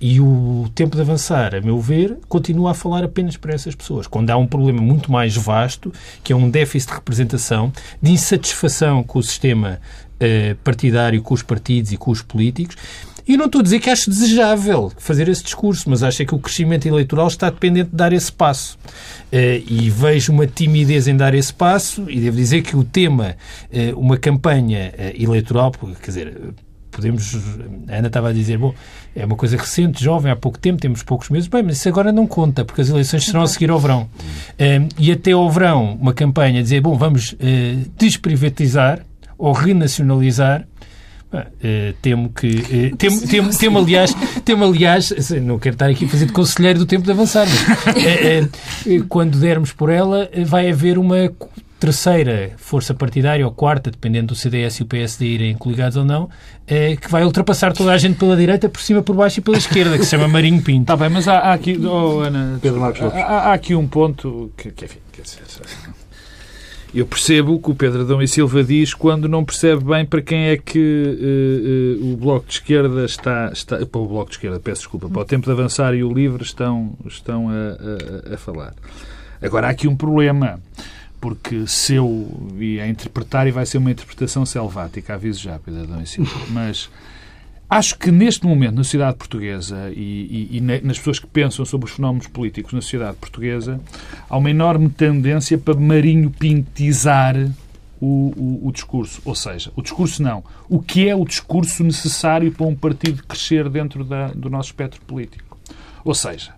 [0.00, 4.06] E o tempo de avançar, a meu ver, continua a falar apenas para essas pessoas.
[4.06, 9.02] Quando há um problema muito mais vasto, que é um déficit de representação, de insatisfação
[9.02, 9.80] com o sistema
[10.20, 12.76] eh, partidário, com os partidos e com os políticos.
[13.26, 16.34] E não estou a dizer que acho desejável fazer esse discurso, mas acho é que
[16.34, 18.78] o crescimento eleitoral está dependente de dar esse passo.
[19.32, 23.34] Uh, e vejo uma timidez em dar esse passo, e devo dizer que o tema,
[23.72, 26.54] uh, uma campanha uh, eleitoral, quer dizer,
[26.94, 27.34] podemos.
[27.88, 28.72] A Ana estava a dizer, bom,
[29.14, 31.48] é uma coisa recente, jovem, há pouco tempo, temos poucos meses.
[31.48, 34.08] Bem, mas isso agora não conta, porque as eleições serão a seguir ao verão.
[34.58, 37.36] Um, e até ao verão, uma campanha dizer, bom, vamos uh,
[37.96, 39.00] desprivatizar
[39.36, 40.66] ou renacionalizar.
[41.32, 42.46] Uh, temo que.
[42.92, 46.78] Uh, temo, temo, temo, aliás, temo, aliás, não quero estar aqui a fazer de conselheiro
[46.78, 48.46] do tempo de avançar, mas
[48.86, 51.28] uh, quando dermos por ela, vai haver uma
[51.78, 56.28] terceira força partidária, ou quarta, dependendo do CDS e o PSD irem coligados ou não,
[56.66, 59.56] é, que vai ultrapassar toda a gente pela direita, por cima, por baixo e pela
[59.56, 60.82] esquerda, que se chama Marinho Pinto.
[60.82, 64.50] Está bem, mas há, há aqui, oh, Ana, Pedro Marcos há, há, aqui um ponto
[64.56, 65.42] que, que enfim, quer dizer,
[66.94, 70.22] eu percebo o que o Pedro Adão e Silva diz quando não percebe bem para
[70.22, 73.84] quem é que uh, uh, o Bloco de Esquerda está, está.
[73.84, 76.44] Para o Bloco de Esquerda, peço desculpa, para o Tempo de Avançar e o Livre
[76.44, 78.74] estão, estão a, a, a falar.
[79.42, 80.60] Agora há aqui um problema
[81.24, 82.28] porque se eu
[82.60, 86.90] ia interpretar, e vai ser uma interpretação selvática, aviso já, Pedro Adão e Silva, mas
[87.70, 91.86] acho que neste momento, na sociedade portuguesa e, e, e, nas pessoas que pensam sobre
[91.86, 93.80] os fenómenos políticos na sociedade portuguesa,
[94.28, 97.34] há uma enorme tendência para marinho pintizar
[97.98, 99.22] o, o, o, discurso.
[99.24, 100.44] Ou seja, o discurso não.
[100.68, 105.00] O que é o discurso necessário para um partido crescer dentro da, do nosso espectro
[105.06, 105.58] político?
[106.04, 106.52] Ou seja,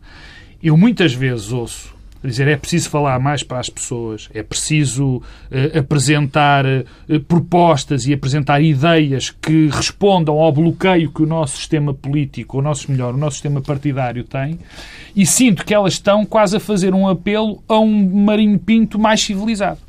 [0.60, 5.78] eu muitas vezes ouço dizer, é preciso falar mais para as pessoas, é preciso uh,
[5.78, 12.56] apresentar uh, propostas e apresentar ideias que respondam ao bloqueio que o nosso sistema político,
[12.56, 14.58] ou nosso, melhor, o nosso sistema partidário tem,
[15.14, 19.20] e sinto que elas estão quase a fazer um apelo a um Marinho Pinto mais
[19.20, 19.86] civilizado.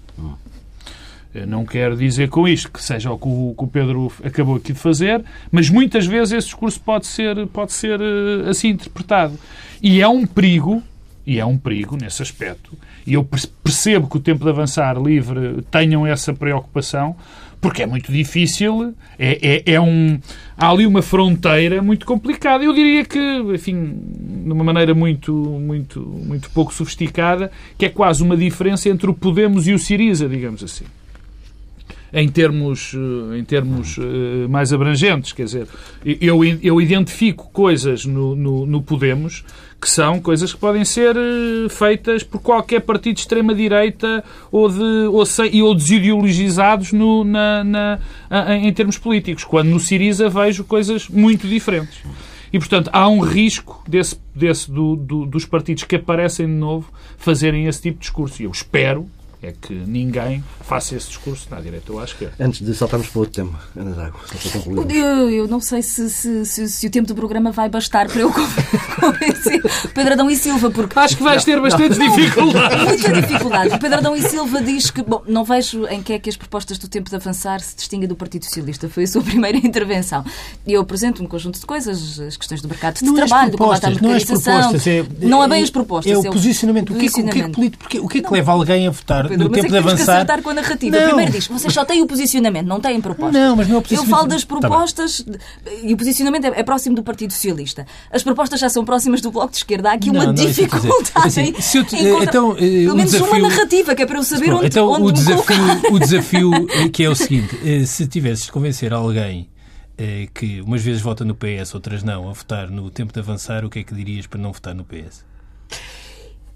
[1.46, 5.24] Não quero dizer com isto que seja o que o Pedro acabou aqui de fazer,
[5.52, 9.38] mas muitas vezes esse discurso pode ser, pode ser eh, assim interpretado.
[9.82, 10.82] E é um perigo
[11.28, 12.72] e é um perigo nesse aspecto.
[13.06, 13.28] E eu
[13.62, 17.18] percebo que o tempo de avançar livre tenham essa preocupação,
[17.60, 20.18] porque é muito difícil, é, é, é, um,
[20.58, 22.64] há ali uma fronteira muito complicada.
[22.64, 23.20] Eu diria que,
[23.54, 24.00] enfim,
[24.46, 29.14] de uma maneira muito, muito, muito pouco sofisticada, que é quase uma diferença entre o
[29.14, 30.86] Podemos e o Siriza, digamos assim.
[32.14, 32.96] Em termos,
[33.38, 35.68] em termos uh, mais abrangentes, quer dizer,
[36.06, 39.44] eu, eu identifico coisas no, no, no Podemos
[39.80, 45.08] que são coisas que podem ser eh, feitas por qualquer partido de extrema-direita ou, de,
[45.08, 45.24] ou,
[45.64, 48.00] ou desideologizados no, na, na,
[48.58, 52.00] em termos políticos, quando no Siriza vejo coisas muito diferentes.
[52.52, 56.92] E, portanto, há um risco desse, desse, do, do, dos partidos que aparecem de novo
[57.18, 58.42] fazerem esse tipo de discurso.
[58.42, 59.08] E eu espero
[59.42, 62.34] é que ninguém faça esse discurso na direita ou à esquerda.
[62.40, 64.20] Antes de saltarmos para outro tema, Ana Dago,
[64.90, 68.22] eu, eu não sei se, se, se, se, o tempo do programa vai bastar para
[68.22, 68.32] eu
[69.00, 69.62] convencer
[69.94, 70.98] Pedro Adão e Silva, porque...
[70.98, 72.84] Acho que vais ter bastantes dificuldades.
[72.84, 73.76] Muita dificuldade.
[73.76, 76.38] O Pedro Adão e Silva diz que, bom, não vejo em que é que as
[76.38, 78.90] propostas do tempo de avançar se distinguem do Partido Socialista.
[78.90, 80.26] Foi a sua primeira intervenção.
[80.66, 83.58] E eu apresento um conjunto de coisas, as questões do mercado de não trabalho, do
[83.58, 84.72] combate à mercadorização.
[84.72, 86.12] Não, é, não é bem as propostas.
[86.12, 86.94] É o posicionamento.
[86.94, 89.48] O que, é, o que, é, o que, é que leva alguém a votar Pedro,
[89.48, 90.26] no tempo é de avançar.
[90.26, 91.00] Que com a narrativa.
[91.00, 91.08] Não.
[91.08, 93.34] Primeiro diz, vocês só têm o posicionamento, não têm propostas.
[93.34, 94.12] Não, mas não é o posicionamento.
[94.12, 97.86] Eu falo das tá propostas tá e o posicionamento é, é, próximo do Partido Socialista.
[98.12, 99.90] As propostas já são próximas do Bloco de Esquerda.
[99.90, 103.12] Há aqui não, uma não, é dificuldade assim, se eu te, então, eh, Pelo menos
[103.12, 103.38] desafio...
[103.38, 105.58] uma narrativa, que é para eu saber onde, então, onde o desafio,
[105.92, 109.50] o desafio eh, que é o seguinte, eh, se tivesses de convencer alguém
[110.36, 113.70] que umas vezes vota no PS, outras não, a votar no tempo de avançar, o
[113.70, 115.26] que é que dirias para não votar no PS?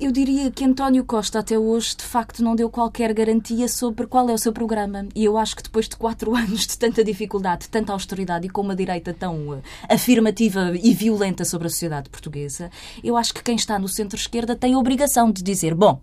[0.01, 4.27] Eu diria que António Costa até hoje de facto não deu qualquer garantia sobre qual
[4.31, 5.05] é o seu programa.
[5.13, 8.49] E eu acho que depois de quatro anos de tanta dificuldade, de tanta austeridade e
[8.49, 12.71] com uma direita tão uh, afirmativa e violenta sobre a sociedade portuguesa,
[13.03, 16.01] eu acho que quem está no centro-esquerda tem a obrigação de dizer: bom,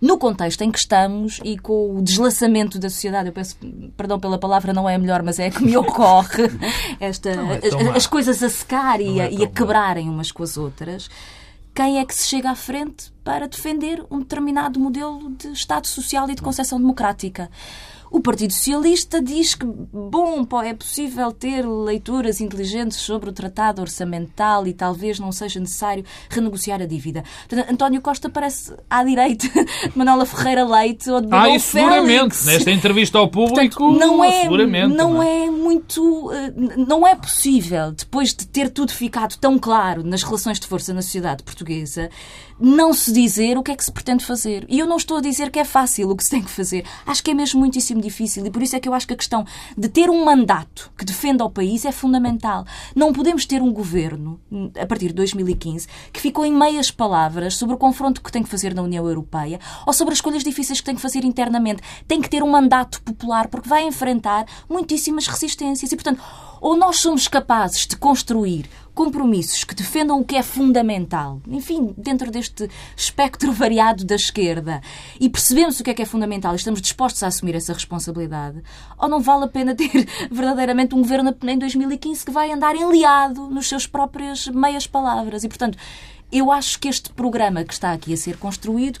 [0.00, 3.56] no contexto em que estamos e com o deslaçamento da sociedade, eu peço
[3.96, 6.44] perdão pela palavra, não é a melhor, mas é a que me ocorre,
[7.00, 10.44] esta, é as, as, coisas a secar e, é a, e a quebrarem umas com
[10.44, 11.10] as outras
[11.74, 16.28] quem é que se chega à frente para defender um determinado modelo de Estado social
[16.28, 17.50] e de concepção democrática.
[18.10, 24.66] O Partido Socialista diz que, bom, é possível ter leituras inteligentes sobre o tratado orçamental
[24.66, 27.22] e talvez não seja necessário renegociar a dívida.
[27.48, 29.46] Portanto, António Costa parece à direita
[29.94, 32.44] Manuela Ferreira Leite ou de Ah, isso seguramente.
[32.44, 34.94] Nesta entrevista ao público, Portanto, não é, seguramente.
[34.94, 35.46] Não, não é?
[35.46, 36.32] é muito...
[36.32, 40.92] Eh, não é possível, depois de ter tudo ficado tão claro nas relações de força
[40.92, 42.10] na sociedade portuguesa,
[42.60, 44.66] não se dizer o que é que se pretende fazer.
[44.68, 46.84] E eu não estou a dizer que é fácil o que se tem que fazer.
[47.06, 49.16] Acho que é mesmo muitíssimo difícil e por isso é que eu acho que a
[49.16, 49.44] questão
[49.76, 52.66] de ter um mandato que defenda o país é fundamental.
[52.94, 54.38] Não podemos ter um governo,
[54.78, 58.48] a partir de 2015, que ficou em meias palavras sobre o confronto que tem que
[58.48, 61.82] fazer na União Europeia ou sobre as escolhas difíceis que tem que fazer internamente.
[62.06, 65.90] Tem que ter um mandato popular porque vai enfrentar muitíssimas resistências.
[65.90, 66.22] E, portanto,
[66.60, 68.68] ou nós somos capazes de construir
[69.00, 74.82] compromissos que defendam o que é fundamental, enfim, dentro deste espectro variado da esquerda,
[75.18, 78.62] e percebemos o que é que é fundamental e estamos dispostos a assumir essa responsabilidade,
[78.98, 83.48] ou não vale a pena ter verdadeiramente um governo em 2015 que vai andar enliado
[83.48, 85.44] nos seus próprias meias palavras.
[85.44, 85.78] E, portanto,
[86.30, 89.00] eu acho que este programa que está aqui a ser construído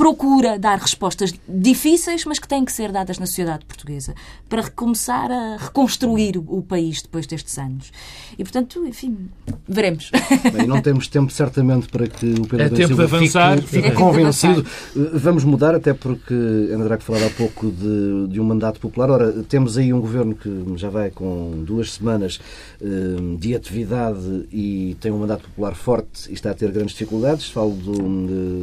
[0.00, 4.14] procura dar respostas difíceis, mas que têm que ser dadas na sociedade portuguesa,
[4.48, 7.92] para começar a reconstruir o país depois destes anos.
[8.38, 9.28] E, portanto, enfim,
[9.68, 10.10] veremos.
[10.54, 13.58] Bem, não temos tempo, certamente, para que o Pedro é tempo de avançar.
[13.58, 14.64] fique, fique é convencido.
[15.12, 19.10] Vamos mudar, até porque Ana Drago falava há pouco de, de um mandato popular.
[19.10, 22.40] Ora, temos aí um governo que já vai com duas semanas
[22.80, 27.50] eh, de atividade e tem um mandato popular forte e está a ter grandes dificuldades.
[27.50, 27.92] Falo do,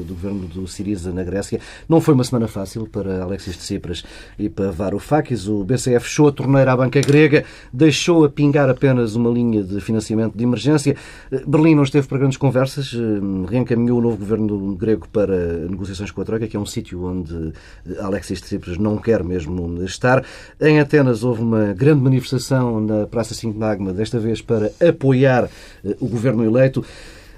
[0.03, 1.59] do governo do Siriza na Grécia.
[1.87, 4.03] Não foi uma semana fácil para Alexis Tsipras
[4.39, 5.47] e para Varoufakis.
[5.47, 9.79] O BCE fechou a torneira à banca grega, deixou a pingar apenas uma linha de
[9.79, 10.95] financiamento de emergência.
[11.45, 12.93] Berlim não esteve para grandes conversas,
[13.47, 15.35] reencaminhou o novo governo grego para
[15.69, 17.53] negociações com a Troika, que é um sítio onde
[17.99, 20.23] Alexis Tsipras não quer mesmo estar.
[20.59, 25.49] Em Atenas houve uma grande manifestação na Praça Sintagma, desta vez para apoiar
[25.83, 26.83] eh, o governo eleito.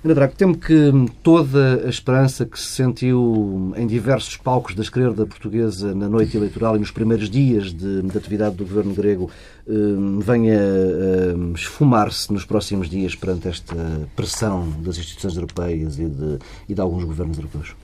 [0.03, 5.25] Ana Drago, temo que toda a esperança que se sentiu em diversos palcos da esquerda
[5.25, 9.29] portuguesa na noite eleitoral e nos primeiros dias de, de atividade do governo grego
[9.67, 13.75] hum, venha a esfumar-se nos próximos dias perante esta
[14.15, 17.75] pressão das instituições europeias e de, e de alguns governos europeus?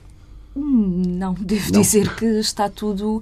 [0.56, 1.82] Não, devo não.
[1.82, 3.22] dizer que está tudo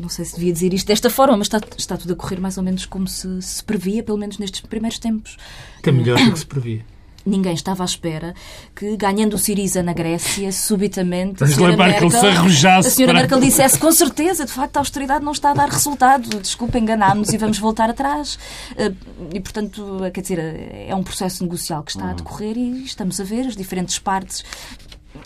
[0.00, 2.56] não sei se devia dizer isto desta forma, mas está, está tudo a correr mais
[2.56, 5.36] ou menos como se, se previa, pelo menos nestes primeiros tempos.
[5.78, 6.84] Até melhor do que se previa
[7.28, 8.34] ninguém estava à espera
[8.74, 13.20] que, ganhando o Siriza na Grécia, subitamente a senhora Merkel, a senhora para...
[13.20, 16.40] Merkel dissesse com certeza, de facto, a austeridade não está a dar resultado.
[16.40, 18.38] Desculpa, enganámos e vamos voltar atrás.
[18.76, 18.92] Eh,
[19.34, 20.38] e, portanto, quer dizer,
[20.88, 22.16] é um processo negocial que está a uhum.
[22.16, 24.44] decorrer e estamos a ver as diferentes partes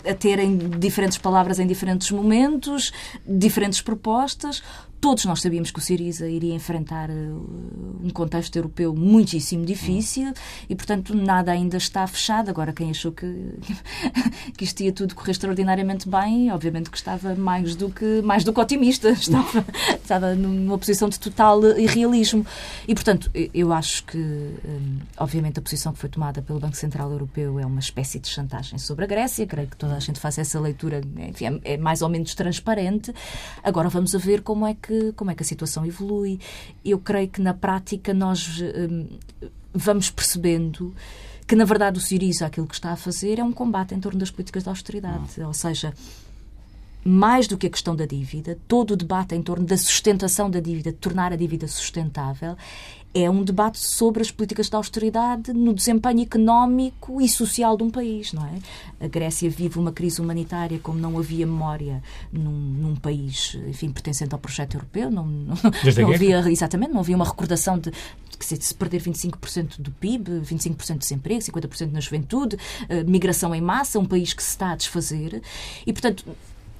[0.07, 2.91] a terem diferentes palavras em diferentes momentos,
[3.25, 4.61] diferentes propostas.
[5.03, 10.31] Todos nós sabíamos que o Siriza iria enfrentar eh, um contexto europeu muitíssimo difícil
[10.69, 12.47] e, portanto, nada ainda está fechado.
[12.47, 13.25] Agora, quem achou que,
[14.57, 18.53] que isto ia tudo correr extraordinariamente bem, obviamente que estava mais do que, mais do
[18.53, 19.65] que otimista, estava,
[20.05, 22.45] estava numa posição de total irrealismo.
[22.87, 27.11] E, portanto, eu acho que, hum, obviamente, a posição que foi tomada pelo Banco Central
[27.11, 29.45] Europeu é uma espécie de chantagem sobre a Grécia.
[29.47, 33.13] Creio que toda a gente faz essa leitura, enfim, é, é mais ou menos transparente.
[33.63, 36.39] Agora vamos a ver como é que que, como é que a situação evolui.
[36.83, 39.07] Eu creio que na prática nós hum,
[39.73, 40.93] vamos percebendo
[41.47, 44.19] que, na verdade, o Siriza aquilo que está a fazer é um combate em torno
[44.19, 45.41] das políticas de austeridade.
[45.41, 45.93] Ou seja,
[47.03, 50.59] mais do que a questão da dívida, todo o debate em torno da sustentação da
[50.59, 52.55] dívida, de tornar a dívida sustentável,
[53.13, 57.91] é um debate sobre as políticas de austeridade no desempenho económico e social de um
[57.91, 59.05] país, não é?
[59.05, 62.01] A Grécia vive uma crise humanitária como não havia memória
[62.31, 67.15] num, num país, enfim, pertencente ao projeto europeu, não, não, não havia, exatamente, não havia
[67.15, 67.91] uma recordação de,
[68.35, 73.61] que se perder 25% do PIB, 25% de desemprego, 50% na juventude, uh, migração em
[73.61, 75.41] massa, um país que se está a desfazer.
[75.85, 76.25] E, portanto,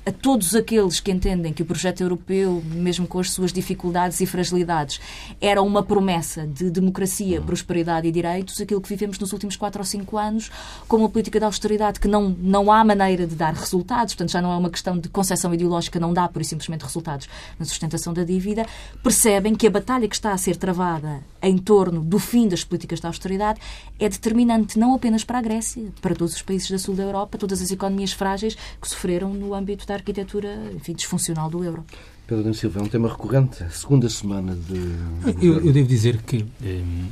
[0.05, 4.25] a todos aqueles que entendem que o projeto europeu, mesmo com as suas dificuldades e
[4.25, 4.99] fragilidades,
[5.39, 9.85] era uma promessa de democracia, prosperidade e direitos, aquilo que vivemos nos últimos quatro ou
[9.85, 10.51] cinco anos,
[10.89, 14.41] com uma política de austeridade que não, não há maneira de dar resultados, portanto já
[14.41, 18.13] não é uma questão de concepção ideológica, não dá por e simplesmente resultados na sustentação
[18.13, 18.65] da dívida,
[19.01, 22.99] percebem que a batalha que está a ser travada em torno do fim das políticas
[22.99, 23.61] de austeridade
[23.97, 27.37] é determinante não apenas para a Grécia, para todos os países da sul da Europa,
[27.37, 31.85] todas as economias frágeis que sofreram no âmbito da arquitetura enfim, disfuncional do euro.
[32.27, 35.45] Pedro Nuno Silva, é um tema recorrente, a segunda semana de...
[35.45, 37.07] Eu, eu devo dizer que hum,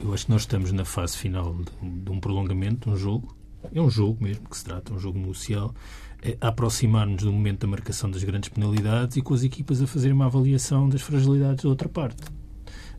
[0.00, 3.36] eu acho que nós estamos na fase final de, de um prolongamento, de um jogo,
[3.74, 5.74] é um jogo mesmo que se trata, um jogo negocial,
[6.22, 9.86] é, a aproximar-nos do momento da marcação das grandes penalidades e com as equipas a
[9.86, 12.22] fazerem uma avaliação das fragilidades da outra parte.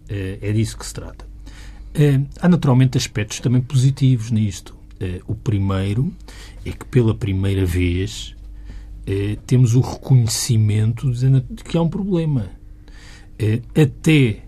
[0.08, 1.26] É, é disso que se trata.
[1.94, 4.76] É, há naturalmente aspectos também positivos nisto.
[5.00, 6.14] É, o primeiro
[6.66, 8.36] é que pela primeira vez
[9.06, 12.50] é, temos o reconhecimento de que há um problema.
[13.38, 14.44] É, até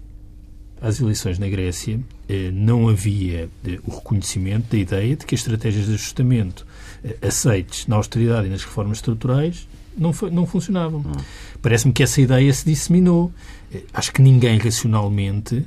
[0.81, 5.41] às eleições na Grécia é, não havia é, o reconhecimento da ideia de que as
[5.41, 6.65] estratégias de ajustamento
[7.03, 10.99] é, aceites na austeridade e nas reformas estruturais não, não funcionavam.
[10.99, 11.23] Hum.
[11.61, 13.31] Parece-me que essa ideia se disseminou.
[13.73, 15.65] É, acho que ninguém racionalmente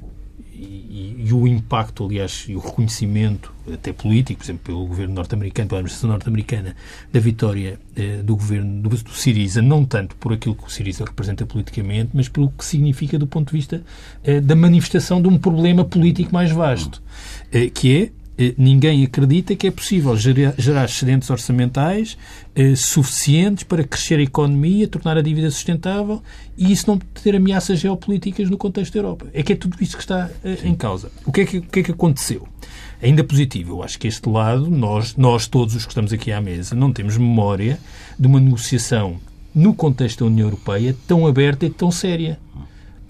[0.63, 5.69] e, e, o impacto, aliás, e o reconhecimento, até político, por exemplo, pelo governo norte-americano,
[5.69, 6.77] pela administração norte-americana,
[7.13, 11.05] da vitória eh, do governo do, do Siriza, não tanto por aquilo que o Siriza
[11.05, 13.83] representa politicamente, mas pelo que significa do ponto de vista
[14.23, 17.03] eh, da manifestação de um problema político mais vasto,
[17.51, 18.20] eh, que é
[18.57, 22.17] ninguém acredita que é possível gerar excedentes orçamentais
[22.55, 26.23] eh, suficientes para crescer a economia, tornar a dívida sustentável
[26.57, 29.27] e isso não ter ameaças geopolíticas no contexto da Europa.
[29.33, 31.11] É que é tudo isso que está eh, em causa.
[31.25, 32.47] O que, é que, o que é que aconteceu?
[33.03, 36.41] Ainda positivo, eu acho que este lado, nós, nós todos os que estamos aqui à
[36.41, 37.79] mesa, não temos memória
[38.19, 39.19] de uma negociação
[39.55, 42.39] no contexto da União Europeia tão aberta e tão séria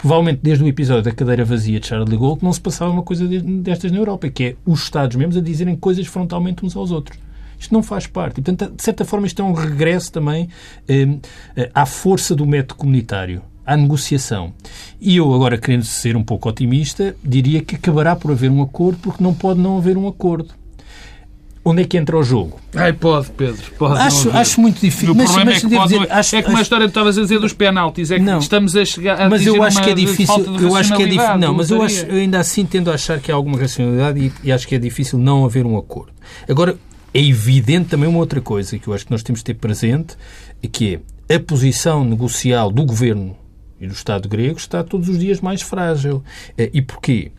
[0.01, 2.91] provavelmente desde o episódio da cadeira vazia de Charles de Gaulle, que não se passava
[2.91, 6.89] uma coisa destas na Europa, que é os Estados-membros a dizerem coisas frontalmente uns aos
[6.89, 7.19] outros.
[7.59, 8.39] Isto não faz parte.
[8.39, 10.49] E, portanto, de certa forma, isto é um regresso também
[10.87, 14.51] eh, à força do método comunitário, à negociação.
[14.99, 18.97] E eu, agora, querendo ser um pouco otimista, diria que acabará por haver um acordo,
[19.03, 20.55] porque não pode não haver um acordo.
[21.63, 22.59] Onde é que entra o jogo?
[22.73, 23.61] Ai, pode, Pedro.
[23.77, 25.13] Pode acho, acho muito difícil.
[25.13, 27.17] O mas, problema mas, é que, pode, dizer, acho, é como a história que estavas
[27.19, 28.09] a dizer dos penaltis.
[28.09, 30.57] É que não, estamos a chegar a Mas eu acho que é difícil.
[30.59, 31.37] Eu acho que é difícil.
[31.37, 34.33] Não, mas eu, acho, eu ainda assim tendo a achar que há alguma racionalidade e,
[34.43, 36.13] e acho que é difícil não haver um acordo.
[36.49, 36.75] Agora,
[37.13, 40.15] é evidente também uma outra coisa que eu acho que nós temos de ter presente,
[40.71, 40.99] que
[41.29, 43.37] é a posição negocial do governo
[43.79, 46.23] e do Estado grego está todos os dias mais frágil.
[46.57, 47.31] Eh, e porquê?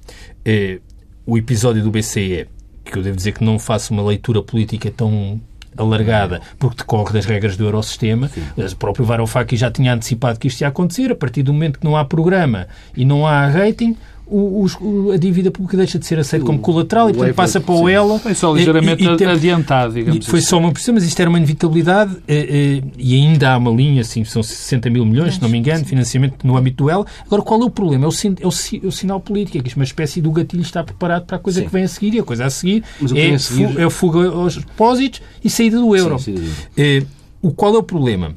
[0.44, 0.80] Eh,
[1.26, 2.46] o episódio do BCE
[2.84, 5.40] que eu devo dizer que não faço uma leitura política tão
[5.76, 8.28] alargada, porque decorre das regras do Eurosistema.
[8.28, 8.42] Sim.
[8.56, 11.10] O próprio Varoufakis já tinha antecipado que isto ia acontecer.
[11.10, 13.96] A partir do momento que não há programa e não há rating,
[14.32, 17.74] o, o, a dívida pública deixa de ser aceita como colateral e, portanto, passa para
[17.74, 18.18] o ELA.
[18.18, 20.48] Foi só ligeiramente e, e, adiantado, digamos Foi assim.
[20.48, 24.24] só uma mas isto era uma inevitabilidade eh, eh, e ainda há uma linha, assim,
[24.24, 27.04] são 60 mil milhões, se não me engano, de financiamento no âmbito do ELA.
[27.26, 28.06] Agora, qual é o problema?
[28.06, 30.62] É o, sin, é o, é o sinal político, é que uma espécie do gatilho
[30.62, 31.66] está preparado para a coisa sim.
[31.66, 32.82] que vem a seguir e a coisa a seguir
[33.14, 33.78] é, a seguir...
[33.78, 36.18] é a fuga aos depósitos e saída do euro.
[36.18, 36.42] Sim,
[36.76, 37.02] eh,
[37.42, 38.34] o, qual é o problema?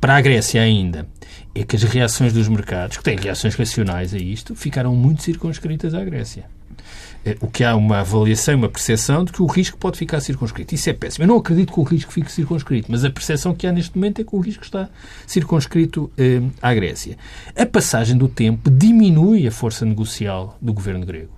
[0.00, 1.06] Para a Grécia ainda
[1.60, 5.94] é que as reações dos mercados, que têm reações racionais a isto, ficaram muito circunscritas
[5.94, 6.44] à Grécia.
[7.24, 10.20] É, o que há uma avaliação e uma percepção de que o risco pode ficar
[10.20, 10.74] circunscrito.
[10.74, 11.24] Isso é péssimo.
[11.24, 14.20] Eu não acredito que o risco fique circunscrito, mas a percepção que há neste momento
[14.20, 14.88] é que o risco está
[15.26, 17.18] circunscrito eh, à Grécia.
[17.56, 21.28] A passagem do tempo diminui a força negocial do governo grego.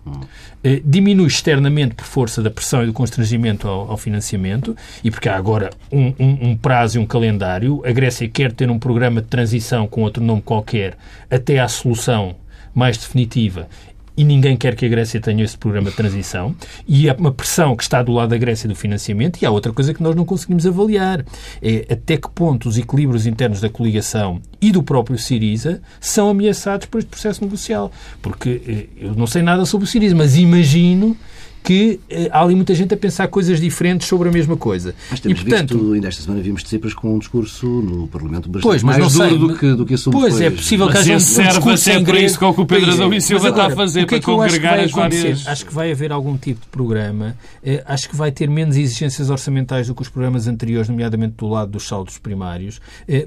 [0.62, 5.28] Eh, diminui externamente por força da pressão e do constrangimento ao, ao financiamento e porque
[5.28, 7.82] há agora um, um, um prazo e um calendário.
[7.86, 10.96] A Grécia quer ter um programa de transição com outro nome qualquer
[11.30, 12.36] até à solução
[12.74, 13.68] mais definitiva
[14.16, 16.54] e ninguém quer que a Grécia tenha esse programa de transição,
[16.86, 19.72] e há uma pressão que está do lado da Grécia do financiamento, e há outra
[19.72, 21.24] coisa que nós não conseguimos avaliar,
[21.62, 26.86] é até que ponto os equilíbrios internos da coligação e do próprio Siriza são ameaçados
[26.86, 27.90] por este processo negocial.
[28.20, 31.16] Porque eh, eu não sei nada sobre o Siriza, mas imagino
[31.62, 34.94] que eh, há ali muita gente a pensar coisas diferentes sobre a mesma coisa.
[35.10, 38.48] Mas temos e, portanto, visto, ainda esta semana vimos Tsipras com um discurso no Parlamento
[38.48, 40.98] bastante pois, mas mais duro sei, do que, do que assume Pois, é possível que
[40.98, 44.06] haja um, serve até para isso que o Pedro Adão e Silva está a fazer,
[44.06, 45.46] que é para congregar as várias...
[45.46, 49.30] Acho que vai haver algum tipo de programa, eh, acho que vai ter menos exigências
[49.30, 53.26] orçamentais do que os programas anteriores, nomeadamente do lado dos saldos primários, eh,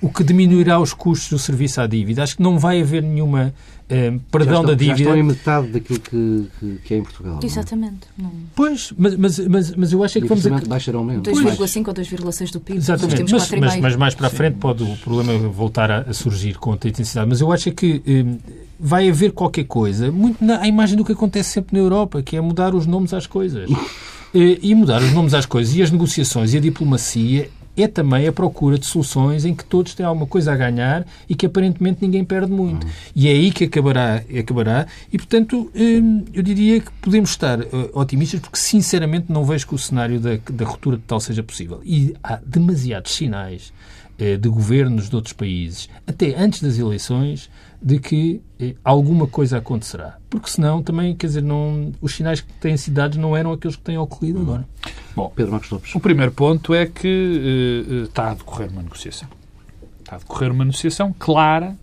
[0.00, 2.22] o que diminuirá os custos do serviço à dívida.
[2.22, 3.52] Acho que não vai haver nenhuma
[3.90, 4.96] eh, perdão estão, da dívida.
[4.96, 7.40] Já estão em metade daquilo que, que, que é em Portugal.
[7.42, 7.70] Exatamente.
[7.70, 8.08] Exatamente.
[8.16, 8.32] Não.
[8.54, 10.46] Pois, mas, mas, mas, mas eu acho é que vamos...
[10.46, 10.60] A...
[10.60, 11.22] baixar ao menos.
[11.22, 12.78] 2,5 ou 2,6 do PIB.
[12.78, 16.58] Exatamente, mas, mas, mas, mais para a frente pode o problema voltar a, a surgir
[16.58, 17.28] com outra intensidade.
[17.28, 18.24] Mas eu acho é que eh,
[18.78, 22.40] vai haver qualquer coisa, muito na imagem do que acontece sempre na Europa, que é
[22.40, 23.68] mudar os nomes às coisas.
[24.32, 27.50] Eh, e mudar os nomes às coisas e as negociações e a diplomacia
[27.82, 31.34] é também a procura de soluções em que todos têm alguma coisa a ganhar e
[31.34, 32.84] que aparentemente ninguém perde muito.
[32.86, 32.92] Uhum.
[33.14, 34.86] E é aí que acabará, acabará.
[35.12, 39.74] E, portanto, hum, eu diria que podemos estar eh, otimistas porque, sinceramente, não vejo que
[39.74, 41.80] o cenário da, da ruptura total seja possível.
[41.84, 43.72] E há demasiados sinais
[44.18, 47.48] eh, de governos de outros países, até antes das eleições,
[47.82, 50.18] de que eh, alguma coisa acontecerá.
[50.28, 53.76] Porque senão também, quer dizer, não, os sinais que têm sido dados não eram aqueles
[53.76, 54.68] que têm ocorrido agora.
[55.16, 55.94] Bom, Pedro Marcos Lopes.
[55.94, 59.28] O primeiro ponto é que uh, está a decorrer uma negociação.
[60.00, 61.76] Está a decorrer uma negociação clara.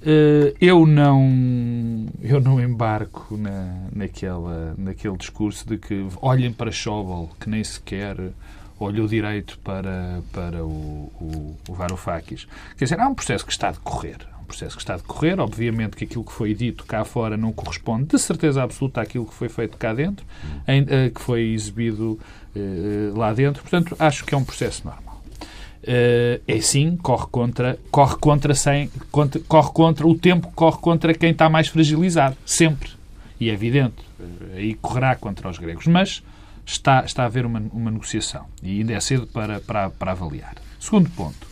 [0.00, 7.28] Uh, eu não eu não embarco na, naquela, naquele discurso de que olhem para Schauble,
[7.38, 8.16] que nem sequer
[8.78, 12.46] olhou direito para, para o, o, o Varoufakis.
[12.76, 14.18] Quer dizer, há um processo que está a decorrer
[14.48, 15.38] processo que está a decorrer.
[15.38, 19.34] Obviamente que aquilo que foi dito cá fora não corresponde de certeza absoluta àquilo que
[19.34, 20.26] foi feito cá dentro,
[20.66, 22.18] em, uh, que foi exibido
[22.56, 23.62] uh, lá dentro.
[23.62, 25.22] Portanto, acho que é um processo normal.
[25.82, 31.14] Uh, é sim, corre contra, corre contra, sem, contra, corre contra o tempo, corre contra
[31.14, 32.90] quem está mais fragilizado, sempre.
[33.38, 34.02] E é evidente,
[34.56, 35.86] aí correrá contra os gregos.
[35.86, 36.22] Mas
[36.66, 40.56] está, está a haver uma, uma negociação e ainda é cedo para, para, para avaliar.
[40.80, 41.46] Segundo ponto.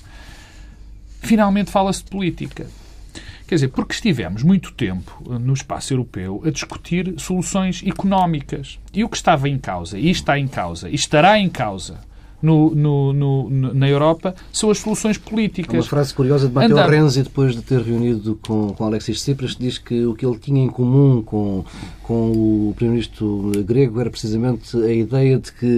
[1.20, 2.66] Finalmente fala-se de política.
[3.47, 8.78] Quer dizer, porque estivemos muito tempo no espaço europeu a discutir soluções económicas.
[8.92, 12.01] E o que estava em causa, e está em causa, e estará em causa
[12.42, 15.74] no, no, no, na Europa são as soluções políticas.
[15.74, 16.90] Uma frase curiosa de Matteo Andar...
[16.90, 20.38] Renzi, depois de ter reunido com, com Alexis Tsipras, que diz que o que ele
[20.38, 21.64] tinha em comum com,
[22.03, 25.76] com o primeiro-ministro grego era precisamente a ideia de que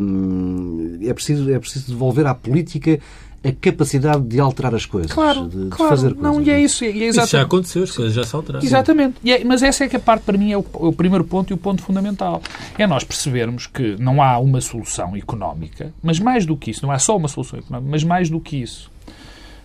[0.00, 2.98] hum, é, preciso, é preciso devolver à política
[3.44, 5.90] a capacidade de alterar as coisas, claro, de, claro.
[5.90, 6.22] fazer coisas.
[6.22, 6.82] Não, e é isso.
[6.82, 8.64] E é isso já aconteceu, as coisas já se alteraram.
[8.64, 9.16] Exatamente.
[9.30, 11.54] É, mas essa é que a parte, para mim, é o, o, primeiro ponto e
[11.54, 12.42] o ponto fundamental.
[12.78, 16.90] É nós percebermos que não há uma solução económica, mas mais do que isso, não
[16.90, 18.90] há só uma solução económica, mas mais do que isso.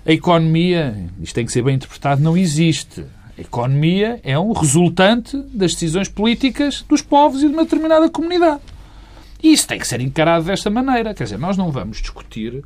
[0.06, 3.06] A economia, isto tem que ser bem interpretado, não existe.
[3.38, 8.60] A economia é um resultante das decisões políticas dos povos e de uma determinada comunidade.
[9.42, 11.14] E isso tem que ser encarado desta maneira.
[11.14, 12.62] Quer dizer, nós não vamos discutir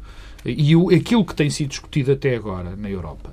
[0.46, 3.32] e o, aquilo que tem sido discutido até agora na Europa,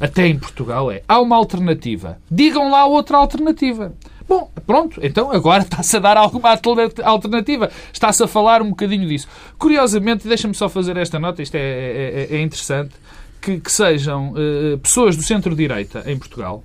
[0.00, 2.18] até em Portugal, é há uma alternativa.
[2.30, 3.92] Digam lá outra alternativa.
[4.28, 6.58] Bom, pronto, então agora está-se a dar alguma
[7.04, 7.70] alternativa.
[7.92, 9.28] Está-se a falar um bocadinho disso.
[9.58, 12.94] Curiosamente, deixa-me só fazer esta nota, isto é, é, é, é interessante,
[13.40, 16.62] que, que sejam uh, pessoas do centro-direita em Portugal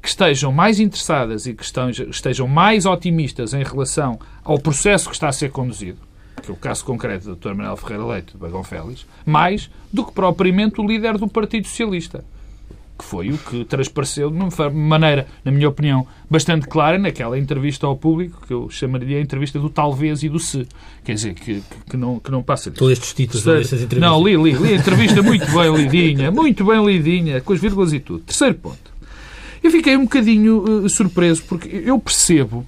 [0.00, 1.64] que estejam mais interessadas e que
[2.10, 5.96] estejam mais otimistas em relação ao processo que está a ser conduzido
[6.44, 7.54] que é o caso concreto do Dr.
[7.54, 12.24] Manuel Ferreira Leite, de Bagão Félix, mais do que propriamente o líder do Partido Socialista
[12.96, 17.86] que foi o que transpareceu de uma maneira, na minha opinião, bastante clara naquela entrevista
[17.86, 20.66] ao público, que eu chamaria a entrevista do talvez e do se.
[21.04, 22.78] Quer dizer, que, que, não, que não passa disso.
[22.78, 23.98] Todos estes títulos destas entrevistas.
[23.98, 27.92] Não, li, li, li a entrevista muito bem lidinha, muito bem lidinha, com as vírgulas
[27.92, 28.20] e tudo.
[28.20, 28.94] Terceiro ponto.
[29.62, 32.64] Eu fiquei um bocadinho uh, surpreso, porque eu percebo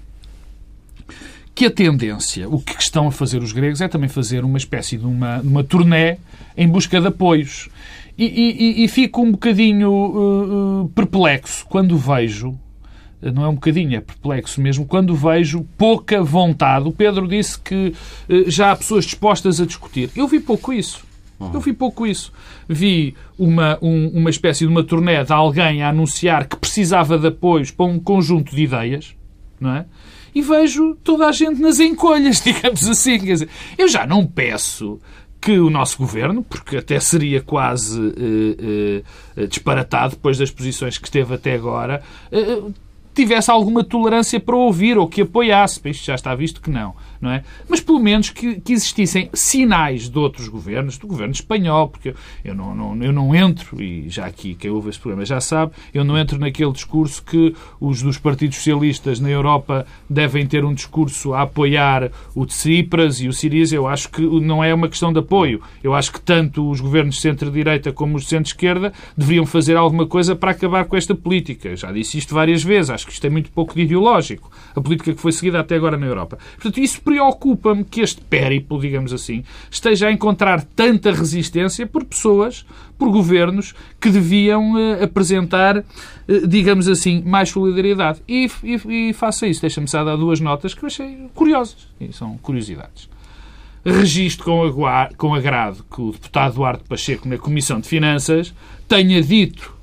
[1.57, 4.99] que a tendência, o que estão a fazer os gregos é também fazer uma espécie
[4.99, 6.19] de uma, uma turné
[6.55, 7.71] em busca de apoios.
[8.19, 13.97] E, e, e fico um bocadinho uh, perplexo quando vejo, uh, não é um bocadinho,
[13.97, 16.87] é perplexo mesmo, quando vejo pouca vontade.
[16.87, 17.95] O Pedro disse que
[18.29, 20.11] uh, já há pessoas dispostas a discutir.
[20.15, 21.07] Eu vi pouco isso.
[21.41, 21.53] Uhum.
[21.55, 22.35] Eu vi pouco isso.
[22.69, 27.29] Vi uma, um, uma espécie de uma turné de alguém a anunciar que precisava de
[27.29, 29.15] apoios para um conjunto de ideias,
[29.59, 29.87] não é?
[30.37, 33.18] E vejo toda a gente nas encolhas, digamos assim.
[33.18, 35.01] Quer dizer, eu já não peço
[35.41, 39.03] que o nosso governo, porque até seria quase uh,
[39.41, 42.74] uh, disparatado depois das posições que teve até agora, uh,
[43.14, 45.80] tivesse alguma tolerância para ouvir ou que apoiasse.
[45.89, 46.95] Isto já está visto que não
[47.27, 47.43] não é?
[47.68, 52.14] Mas pelo menos que, que existissem sinais de outros governos, do governo espanhol, porque
[52.45, 55.72] eu não, não, eu não entro, e já aqui quem ouve este programa já sabe,
[55.93, 60.72] eu não entro naquele discurso que os dos partidos socialistas na Europa devem ter um
[60.72, 63.74] discurso a apoiar o de Tsipras e o Siriza.
[63.74, 65.61] Eu acho que não é uma questão de apoio.
[65.83, 70.07] Eu acho que tanto os governos de centro-direita como os de centro-esquerda deveriam fazer alguma
[70.07, 71.74] coisa para acabar com esta política.
[71.74, 72.91] Já disse isto várias vezes.
[72.91, 74.51] Acho que isto é muito pouco ideológico.
[74.74, 76.39] A política que foi seguida até agora na Europa.
[76.55, 82.67] Portanto, isso preocupa-me que este périplo, digamos assim, esteja a encontrar tanta resistência por pessoas,
[82.99, 88.21] por governos que deviam uh, apresentar, uh, digamos assim, mais solidariedade.
[88.29, 89.62] E, e, e faça isso.
[89.62, 91.89] Deixa-me só dar duas notas que eu achei curiosas.
[91.99, 93.09] E são curiosidades.
[93.83, 94.75] Registro com,
[95.17, 98.53] com agrado que o deputado Duarte Pacheco, na Comissão de Finanças,
[98.87, 99.75] tenha dito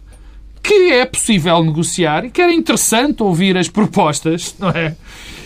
[0.62, 4.96] que é possível negociar e que era interessante ouvir as propostas, não é?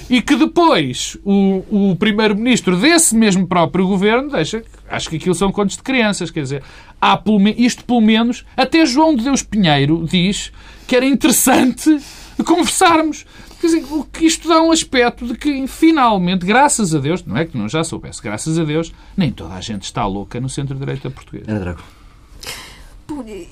[0.10, 4.64] E que depois o, o primeiro-ministro desse mesmo próprio governo deixa.
[4.90, 6.64] Acho que aquilo são contos de crianças, quer dizer,
[7.02, 8.46] há pelo, isto pelo menos.
[8.56, 10.52] Até João de Deus Pinheiro diz
[10.88, 12.00] que era interessante
[12.46, 13.26] conversarmos.
[13.60, 17.44] Quer dizer, que isto dá um aspecto de que, finalmente, graças a Deus, não é
[17.44, 21.10] que não já soubesse, graças a Deus, nem toda a gente está louca no centro-direita
[21.10, 21.48] português.
[21.48, 21.82] Ana Drago.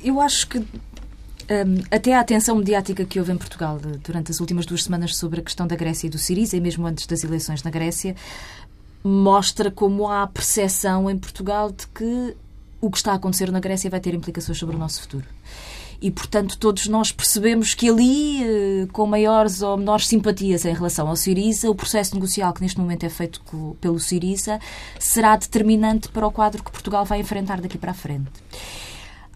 [0.03, 0.63] Eu acho que
[1.49, 5.39] um, até a atenção mediática que houve em Portugal durante as últimas duas semanas sobre
[5.39, 8.15] a questão da Grécia e do Siriza, e mesmo antes das eleições na Grécia,
[9.03, 12.35] mostra como há percepção em Portugal de que
[12.81, 15.25] o que está a acontecer na Grécia vai ter implicações sobre o nosso futuro.
[16.01, 21.07] E, portanto, todos nós percebemos que ali, eh, com maiores ou menores simpatias em relação
[21.07, 23.41] ao Siriza, o processo negocial que neste momento é feito
[23.79, 24.59] pelo Siriza
[24.99, 28.29] será determinante para o quadro que Portugal vai enfrentar daqui para a frente.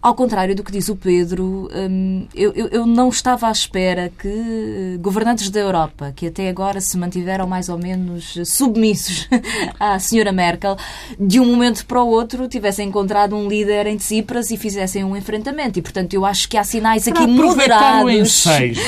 [0.02, 4.28] Ao contrário do que diz o Pedro, hum, eu, eu, não estava à espera que
[4.28, 9.28] eh, governantes da Europa, que até agora se mantiveram mais ou menos submissos
[9.78, 10.74] à senhora Merkel,
[11.18, 15.14] de um momento para o outro tivessem encontrado um líder em Tsipras e fizessem um
[15.14, 15.78] enfrentamento.
[15.78, 17.90] E, portanto, eu acho que há sinais aqui moderados.
[18.00, 18.80] O ensejo,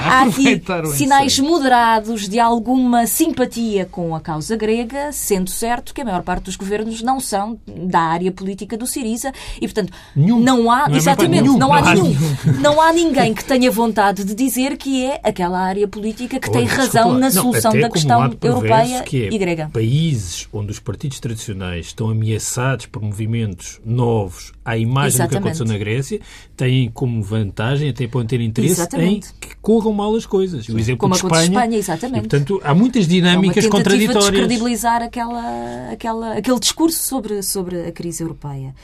[0.00, 0.62] há aqui
[0.94, 6.44] sinais moderados de alguma simpatia com a causa grega, sendo certo que a maior parte
[6.44, 10.40] dos governos não são da área política do Siriza e, portanto, Nenhum.
[10.40, 12.16] não não há, não é exatamente, nenhum, não, há não, nenhum.
[12.60, 16.64] Não há ninguém que tenha vontade de dizer que é aquela área política que tem
[16.64, 19.70] razão na solução da questão europeia que é e grega.
[19.72, 25.28] Países onde os partidos tradicionais estão ameaçados por movimentos novos à imagem exatamente.
[25.28, 26.20] do que aconteceu na Grécia,
[26.56, 29.28] têm como vantagem, até podem ter interesse exatamente.
[29.28, 30.68] em que corram mal as coisas.
[30.68, 32.26] O exemplo como de Espanha, Espanha exatamente.
[32.26, 34.24] E, portanto, há muitas dinâmicas é contraditórias.
[34.24, 38.74] de descredibilizar aquela, aquela, aquele discurso sobre, sobre a crise europeia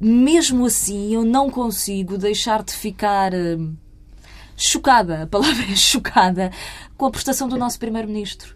[0.00, 3.74] mesmo assim, eu não consigo deixar de ficar uh,
[4.56, 6.50] chocada, a palavra é chocada,
[6.96, 8.54] com a prestação do nosso Primeiro-Ministro.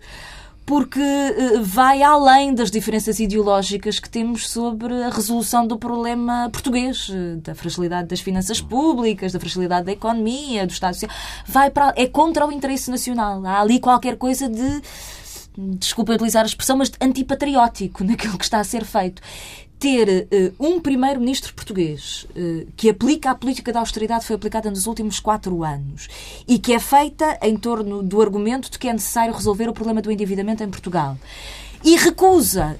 [0.66, 7.08] Porque uh, vai além das diferenças ideológicas que temos sobre a resolução do problema português,
[7.08, 11.16] uh, da fragilidade das finanças públicas, da fragilidade da economia, do Estado Social.
[11.46, 13.44] Vai para, é contra o interesse nacional.
[13.46, 14.82] Há ali qualquer coisa de
[15.56, 19.20] desculpa utilizar a expressão, mas antipatriótico naquilo que está a ser feito
[19.80, 24.68] ter uh, um primeiro-ministro português uh, que aplica a política da austeridade que foi aplicada
[24.68, 26.06] nos últimos quatro anos
[26.46, 30.02] e que é feita em torno do argumento de que é necessário resolver o problema
[30.02, 31.16] do endividamento em Portugal
[31.82, 32.78] e recusa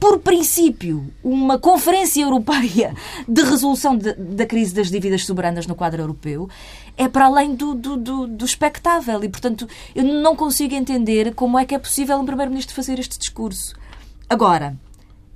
[0.00, 2.94] por princípio, uma conferência europeia
[3.28, 6.48] de resolução de, da crise das dívidas soberanas no quadro europeu,
[6.96, 9.22] é para além do, do, do, do espectável.
[9.22, 13.18] E, portanto, eu não consigo entender como é que é possível um Primeiro-Ministro fazer este
[13.18, 13.74] discurso.
[14.26, 14.74] Agora,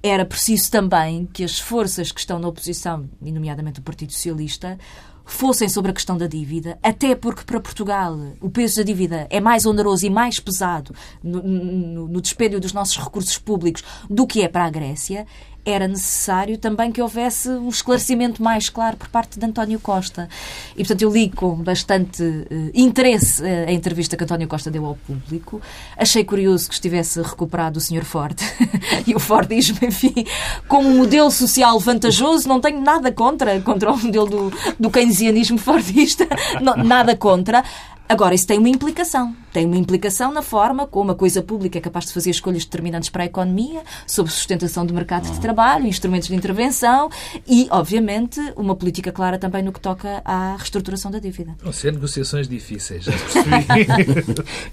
[0.06, 4.78] era preciso também que as forças que estão na oposição, nomeadamente o Partido Socialista,
[5.24, 9.40] fossem sobre a questão da dívida, até porque para Portugal o peso da dívida é
[9.40, 12.20] mais oneroso e mais pesado no, no, no
[12.60, 15.26] dos nossos recursos públicos do que é para a Grécia,
[15.64, 20.28] era necessário também que houvesse um esclarecimento mais claro por parte de António Costa.
[20.74, 24.84] E, portanto, eu li com bastante uh, interesse uh, a entrevista que António Costa deu
[24.84, 25.60] ao público.
[25.96, 28.04] Achei curioso que estivesse recuperado o Sr.
[28.04, 28.38] Ford.
[29.06, 30.26] e o Ford diz-me, enfim,
[30.68, 35.58] como um modelo social vantajoso, não tenho nada contra, contra o modelo do, do keynesianismo
[35.58, 36.26] fordista,
[36.60, 37.64] não, nada contra.
[38.06, 39.34] Agora, isso tem uma implicação.
[39.52, 43.08] Tem uma implicação na forma como a coisa pública é capaz de fazer escolhas determinantes
[43.08, 47.08] para a economia, sobre sustentação do mercado de trabalho, instrumentos de intervenção
[47.48, 51.54] e, obviamente, uma política clara também no que toca à reestruturação da dívida.
[51.62, 54.16] Vão ser negociações difíceis, já percebi.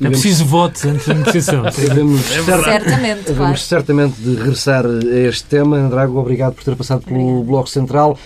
[0.01, 1.63] é preciso votos antes da negociação.
[1.71, 3.57] Devemos, é certamente, devemos claro.
[3.57, 5.87] certamente de regressar a este tema.
[5.89, 8.17] Drago, obrigado por ter passado pelo Bloco Central.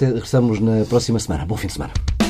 [0.00, 1.46] Regressamos na próxima semana.
[1.46, 2.21] Bom fim de semana.